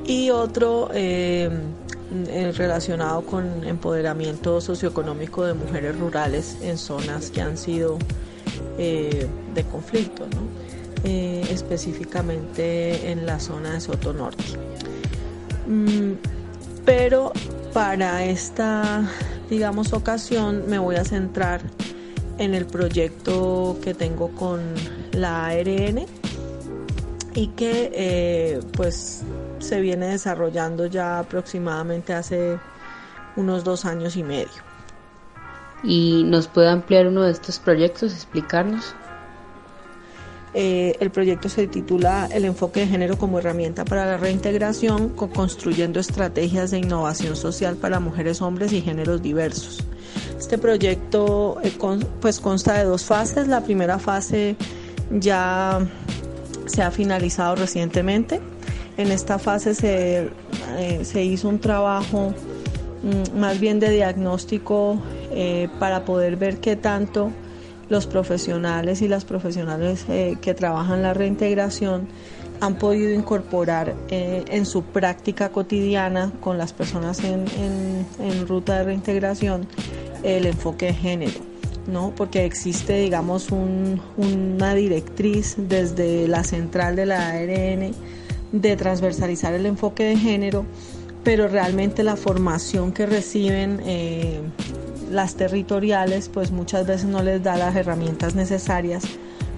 y 0.05 0.31
otro 0.31 0.91
eh, 0.93 1.49
relacionado 2.57 3.23
con 3.23 3.63
empoderamiento 3.63 4.61
socioeconómico 4.61 5.45
de 5.45 5.55
mujeres 5.55 5.97
rurales 5.97 6.57
en 6.61 6.77
zonas 6.77 7.31
que 7.31 7.41
han 7.41 7.57
sido 7.57 7.99
eh, 8.79 9.27
de 9.55 9.65
conflicto, 9.65 10.27
eh, 11.05 11.45
específicamente 11.51 13.11
en 13.11 13.27
la 13.27 13.41
zona 13.41 13.73
de 13.73 13.81
Soto 13.81 14.13
Norte. 14.13 14.45
Mm, 15.67 16.13
pero 16.85 17.33
para 17.73 18.25
esta, 18.25 19.09
digamos, 19.51 19.93
ocasión 19.93 20.65
me 20.69 20.79
voy 20.79 20.97
a 20.97 21.05
centrar 21.05 21.61
en 22.39 22.55
el 22.55 22.67
proyecto 22.67 23.79
que 23.83 23.95
tengo 23.95 24.29
con 24.31 24.61
la 25.13 25.47
ARN 25.47 26.07
y 27.35 27.49
que 27.49 27.91
eh, 27.95 28.61
pues 28.73 29.23
se 29.59 29.81
viene 29.81 30.09
desarrollando 30.09 30.87
ya 30.87 31.19
aproximadamente 31.19 32.15
hace 32.15 32.59
unos 33.37 33.65
dos 33.65 33.85
años 33.85 34.17
y 34.17 34.23
medio 34.23 34.76
y 35.83 36.25
nos 36.25 36.49
puede 36.49 36.69
ampliar 36.69 37.07
uno 37.07 37.23
de 37.23 37.33
estos 37.33 37.59
proyectos, 37.59 38.13
explicarnos. 38.13 38.95
Eh, 40.59 40.97
el 41.01 41.11
proyecto 41.11 41.51
se 41.51 41.67
titula 41.67 42.31
El 42.33 42.47
enfoque 42.47 42.81
de 42.81 42.87
género 42.87 43.19
como 43.19 43.39
herramienta 43.39 43.85
para 43.85 44.07
la 44.07 44.17
reintegración, 44.17 45.11
construyendo 45.11 46.01
estrategias 46.01 46.71
de 46.71 46.79
innovación 46.79 47.37
social 47.37 47.77
para 47.77 48.01
mujeres, 48.01 48.41
hombres 48.41 48.73
y 48.73 48.81
géneros 48.81 49.21
diversos. 49.21 49.85
Este 50.39 50.57
proyecto 50.57 51.59
eh, 51.63 51.73
pues 52.21 52.41
consta 52.41 52.75
de 52.79 52.85
dos 52.85 53.05
fases. 53.05 53.49
La 53.49 53.63
primera 53.65 53.99
fase 53.99 54.57
ya 55.11 55.87
se 56.65 56.83
ha 56.83 56.91
finalizado 56.91 57.57
recientemente. 57.57 58.41
En 58.97 59.13
esta 59.13 59.39
fase 59.39 59.75
se, 59.75 60.31
eh, 60.79 61.05
se 61.05 61.23
hizo 61.23 61.51
un 61.51 61.59
trabajo 61.59 62.33
mm, 63.03 63.39
más 63.39 63.61
bien 63.61 63.79
de 63.79 63.91
diagnóstico 63.91 64.99
eh, 65.39 65.69
para 65.79 66.07
poder 66.07 66.37
ver 66.37 66.61
qué 66.61 66.77
tanto 66.77 67.31
los 67.91 68.07
profesionales 68.07 69.03
y 69.03 69.09
las 69.09 69.27
profesionales 69.27 70.07
eh, 70.09 70.39
que 70.41 70.55
trabajan 70.55 71.03
la 71.03 71.13
reintegración 71.13 72.09
han 72.61 72.77
podido 72.77 73.13
incorporar 73.13 73.95
eh, 74.09 74.47
en 74.49 74.65
su 74.65 74.83
práctica 74.83 75.51
cotidiana 75.51 76.33
con 76.41 76.57
las 76.57 76.73
personas 76.73 77.21
en, 77.23 78.47
ruta 78.49 78.79
de 78.79 78.85
reintegración 78.85 79.69
el 80.23 80.47
enfoque 80.47 80.87
de 80.87 80.95
género. 80.95 81.41
¿no? 81.87 82.15
porque 82.17 82.47
existe 82.47 82.99
digamos 82.99 83.51
una 83.53 84.75
directriz 84.75 85.55
desde 85.57 86.27
la 86.29 86.45
central 86.45 86.97
de 86.97 87.05
la 87.05 87.29
ARN 87.29 87.93
de 88.53 88.77
transversalizar 88.77 89.53
el 89.53 89.67
enfoque 89.67 90.05
de 90.05 90.17
género, 90.17 90.65
pero 91.23 91.47
realmente 91.47 92.03
la 92.03 92.17
formación 92.17 92.91
que 92.91 93.05
reciben 93.05 93.83
las 95.11 95.35
territoriales 95.35 96.29
pues 96.29 96.51
muchas 96.51 96.87
veces 96.87 97.07
no 97.07 97.23
les 97.23 97.43
da 97.43 97.57
las 97.57 97.75
herramientas 97.77 98.35
necesarias 98.35 99.05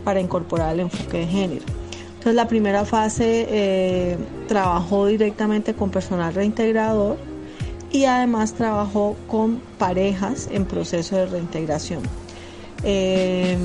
para 0.04 0.20
incorporar 0.20 0.74
el 0.74 0.80
enfoque 0.80 1.18
de 1.18 1.26
género. 1.26 1.64
Entonces 2.08 2.34
la 2.34 2.48
primera 2.48 2.84
fase 2.84 3.46
eh, 3.48 4.16
trabajó 4.48 5.06
directamente 5.06 5.74
con 5.74 5.90
personal 5.90 6.34
reintegrador 6.34 7.16
y 7.92 8.04
además 8.04 8.54
trabajó 8.54 9.16
con 9.28 9.60
parejas 9.78 10.48
en 10.50 10.64
proceso 10.64 11.16
de 11.16 11.26
reintegración. 11.26 12.02
Eh, 12.82 13.56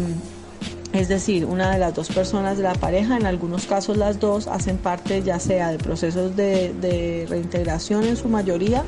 es 0.93 1.07
decir, 1.07 1.45
una 1.45 1.71
de 1.71 1.79
las 1.79 1.95
dos 1.95 2.09
personas 2.09 2.57
de 2.57 2.63
la 2.63 2.75
pareja, 2.75 3.17
en 3.17 3.25
algunos 3.25 3.65
casos 3.65 3.97
las 3.97 4.19
dos, 4.19 4.47
hacen 4.47 4.77
parte 4.77 5.23
ya 5.23 5.39
sea 5.39 5.71
de 5.71 5.79
procesos 5.79 6.35
de 6.35 7.25
reintegración 7.27 8.03
en 8.03 8.15
su 8.15 8.29
mayoría 8.29 8.83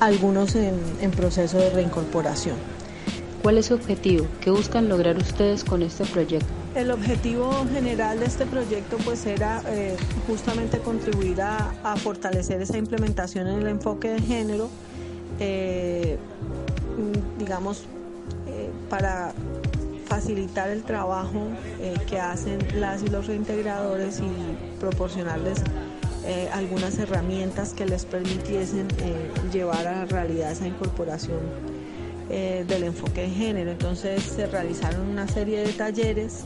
algunos 0.00 0.54
en, 0.54 1.10
proceso 1.12 1.58
de 1.58 1.70
reincorporación. 1.70 2.56
¿Cuál 3.42 3.58
es 3.58 3.66
su 3.66 3.74
objetivo? 3.74 4.26
¿Qué 4.40 4.50
buscan 4.50 4.88
lograr 4.88 5.18
ustedes 5.18 5.64
con 5.64 5.82
este 5.82 6.04
proyecto? 6.06 6.46
El 6.74 6.90
objetivo 6.90 7.52
general 7.72 8.18
de 8.18 8.26
este 8.26 8.46
proyecto 8.46 8.96
pues 9.04 9.26
era 9.26 9.62
eh, 9.68 9.96
justamente 10.26 10.78
contribuir 10.78 11.42
a, 11.42 11.96
fortalecer 11.96 12.60
esa 12.62 12.78
implementación 12.78 13.46
en 13.46 13.60
el 13.60 13.68
enfoque 13.68 14.08
de 14.08 14.20
género, 14.20 14.70
eh, 15.38 16.18
digamos, 17.38 17.84
eh, 18.48 18.70
para 18.88 19.32
facilitar 20.06 20.70
el 20.70 20.82
trabajo 20.82 21.48
que 22.08 22.20
hacen 22.20 22.58
las 22.78 23.02
y 23.02 23.08
los 23.08 23.26
reintegradores 23.26 24.20
y 24.20 24.78
proporcionarles 24.78 25.62
eh, 26.26 26.48
algunas 26.52 26.98
herramientas 26.98 27.74
que 27.74 27.84
les 27.84 28.06
permitiesen 28.06 28.88
eh, 29.02 29.30
llevar 29.52 29.86
a 29.86 29.92
la 29.92 30.04
realidad 30.06 30.52
esa 30.52 30.66
incorporación 30.66 31.40
eh, 32.30 32.64
del 32.66 32.84
enfoque 32.84 33.22
de 33.22 33.30
género. 33.30 33.70
Entonces 33.70 34.22
se 34.22 34.46
realizaron 34.46 35.02
una 35.02 35.28
serie 35.28 35.60
de 35.60 35.72
talleres, 35.74 36.44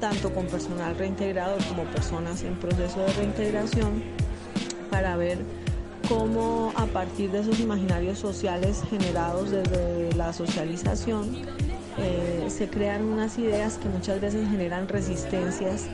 tanto 0.00 0.34
con 0.34 0.46
personal 0.46 0.96
reintegrador 0.96 1.62
como 1.66 1.84
personas 1.84 2.42
en 2.42 2.56
proceso 2.56 2.98
de 2.98 3.12
reintegración, 3.12 4.02
para 4.90 5.16
ver 5.16 5.38
cómo 6.08 6.72
a 6.74 6.86
partir 6.86 7.30
de 7.30 7.42
esos 7.42 7.60
imaginarios 7.60 8.18
sociales 8.18 8.82
generados 8.90 9.52
desde 9.52 10.12
la 10.16 10.32
socialización, 10.32 11.46
se 12.48 12.68
crean 12.68 13.04
unas 13.04 13.38
ideas 13.38 13.78
que 13.78 13.88
muchas 13.88 14.20
veces 14.20 14.48
generan 14.48 14.88
resistencias 14.88 15.86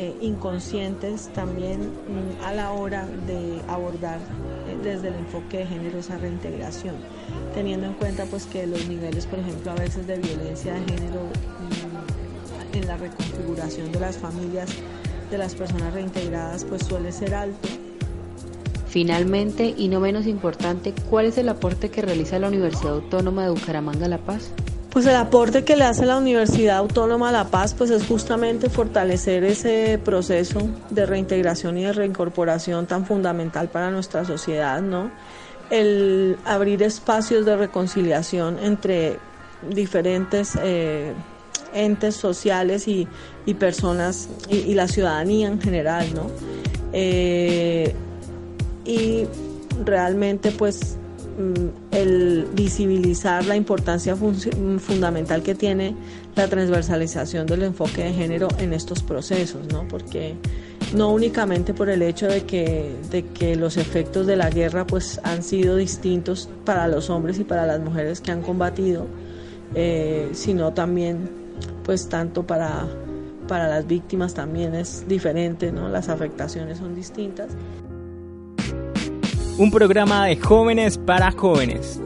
eh, 0.00 0.14
inconscientes 0.20 1.28
también 1.34 1.80
mm, 1.80 2.44
a 2.44 2.52
la 2.52 2.70
hora 2.70 3.04
de 3.26 3.60
abordar 3.66 4.18
eh, 4.68 4.78
desde 4.80 5.08
el 5.08 5.14
enfoque 5.14 5.58
de 5.58 5.66
género 5.66 5.98
esa 5.98 6.16
reintegración, 6.18 6.94
teniendo 7.52 7.88
en 7.88 7.94
cuenta 7.94 8.24
pues 8.26 8.46
que 8.46 8.64
los 8.68 8.86
niveles, 8.86 9.26
por 9.26 9.40
ejemplo, 9.40 9.72
a 9.72 9.74
veces 9.74 10.06
de 10.06 10.18
violencia 10.18 10.74
de 10.74 10.80
género 10.84 11.22
mm, 11.22 12.76
en 12.76 12.86
la 12.86 12.96
reconfiguración 12.96 13.90
de 13.90 13.98
las 13.98 14.18
familias 14.18 14.70
de 15.32 15.36
las 15.36 15.56
personas 15.56 15.92
reintegradas 15.92 16.64
pues 16.64 16.86
suele 16.86 17.10
ser 17.10 17.34
alto. 17.34 17.68
Finalmente, 18.86 19.74
y 19.76 19.88
no 19.88 19.98
menos 19.98 20.28
importante, 20.28 20.94
¿cuál 21.10 21.26
es 21.26 21.38
el 21.38 21.48
aporte 21.48 21.90
que 21.90 22.02
realiza 22.02 22.38
la 22.38 22.46
Universidad 22.46 22.92
Autónoma 22.92 23.42
de 23.42 23.50
Bucaramanga 23.50 24.06
La 24.06 24.18
Paz? 24.18 24.52
Pues 24.98 25.06
el 25.06 25.14
aporte 25.14 25.62
que 25.62 25.76
le 25.76 25.84
hace 25.84 26.06
la 26.06 26.16
Universidad 26.16 26.78
Autónoma 26.78 27.30
La 27.30 27.44
Paz 27.44 27.72
pues 27.72 27.88
es 27.90 28.04
justamente 28.04 28.68
fortalecer 28.68 29.44
ese 29.44 29.96
proceso 30.04 30.58
de 30.90 31.06
reintegración 31.06 31.78
y 31.78 31.84
de 31.84 31.92
reincorporación 31.92 32.88
tan 32.88 33.06
fundamental 33.06 33.68
para 33.68 33.92
nuestra 33.92 34.24
sociedad, 34.24 34.82
¿no? 34.82 35.12
El 35.70 36.36
abrir 36.44 36.82
espacios 36.82 37.46
de 37.46 37.56
reconciliación 37.56 38.58
entre 38.58 39.20
diferentes 39.70 40.58
eh, 40.60 41.12
entes 41.72 42.16
sociales 42.16 42.88
y, 42.88 43.06
personas 43.54 44.28
y, 44.50 44.74
la 44.74 44.88
ciudadanía 44.88 45.46
en 45.46 45.60
general, 45.60 46.12
¿no? 46.12 46.26
Eh, 46.92 47.94
y 48.84 49.28
realmente 49.84 50.50
pues 50.50 50.96
el 51.92 52.48
visibilizar 52.54 53.44
la 53.46 53.56
importancia 53.56 54.16
fundamental 54.16 55.42
que 55.42 55.54
tiene 55.54 55.94
la 56.34 56.48
transversalización 56.48 57.46
del 57.46 57.62
enfoque 57.62 58.04
de 58.04 58.12
género 58.12 58.48
en 58.58 58.72
estos 58.72 59.02
procesos, 59.02 59.66
¿no? 59.72 59.86
Porque 59.86 60.34
no 60.94 61.12
únicamente 61.12 61.74
por 61.74 61.90
el 61.90 62.02
hecho 62.02 62.26
de 62.26 62.44
que, 62.44 62.96
de 63.10 63.24
que 63.26 63.56
los 63.56 63.76
efectos 63.76 64.26
de 64.26 64.36
la 64.36 64.50
guerra 64.50 64.86
pues 64.86 65.20
han 65.22 65.42
sido 65.42 65.76
distintos 65.76 66.48
para 66.64 66.88
los 66.88 67.10
hombres 67.10 67.38
y 67.38 67.44
para 67.44 67.66
las 67.66 67.80
mujeres 67.80 68.20
que 68.20 68.32
han 68.32 68.42
combatido, 68.42 69.06
eh, 69.74 70.30
sino 70.32 70.72
también 70.72 71.30
pues 71.84 72.08
tanto 72.08 72.46
para, 72.46 72.86
para 73.46 73.68
las 73.68 73.86
víctimas 73.86 74.34
también 74.34 74.74
es 74.74 75.06
diferente, 75.06 75.70
¿no? 75.70 75.88
Las 75.88 76.08
afectaciones 76.08 76.78
son 76.78 76.94
distintas 76.94 77.48
un 79.58 79.72
programa 79.72 80.24
de 80.26 80.36
jóvenes 80.36 80.98
para 80.98 81.32
jóvenes. 81.32 82.00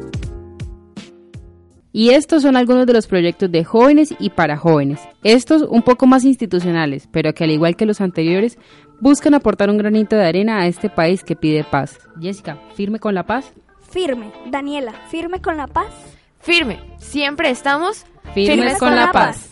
Y 1.92 2.10
estos 2.10 2.40
son 2.40 2.56
algunos 2.56 2.86
de 2.86 2.94
los 2.94 3.06
proyectos 3.06 3.52
de 3.52 3.62
jóvenes 3.62 4.14
y 4.18 4.30
para 4.30 4.56
jóvenes. 4.56 5.00
Estos 5.22 5.60
un 5.60 5.82
poco 5.82 6.06
más 6.06 6.24
institucionales, 6.24 7.06
pero 7.12 7.34
que 7.34 7.44
al 7.44 7.50
igual 7.50 7.76
que 7.76 7.84
los 7.84 8.00
anteriores, 8.00 8.58
buscan 9.00 9.34
aportar 9.34 9.68
un 9.68 9.76
granito 9.76 10.16
de 10.16 10.24
arena 10.24 10.60
a 10.60 10.66
este 10.66 10.88
país 10.88 11.22
que 11.22 11.36
pide 11.36 11.62
paz. 11.62 11.98
Jessica, 12.18 12.58
¿firme 12.74 12.98
con 12.98 13.14
la 13.14 13.24
paz? 13.24 13.52
Firme. 13.90 14.32
Daniela, 14.46 14.92
¿firme 15.10 15.42
con 15.42 15.58
la 15.58 15.66
paz? 15.66 15.92
Firme. 16.40 16.80
Siempre 16.96 17.50
estamos 17.50 18.06
firmes, 18.32 18.78
con, 18.78 18.96
la 18.96 19.12
paz. 19.12 19.51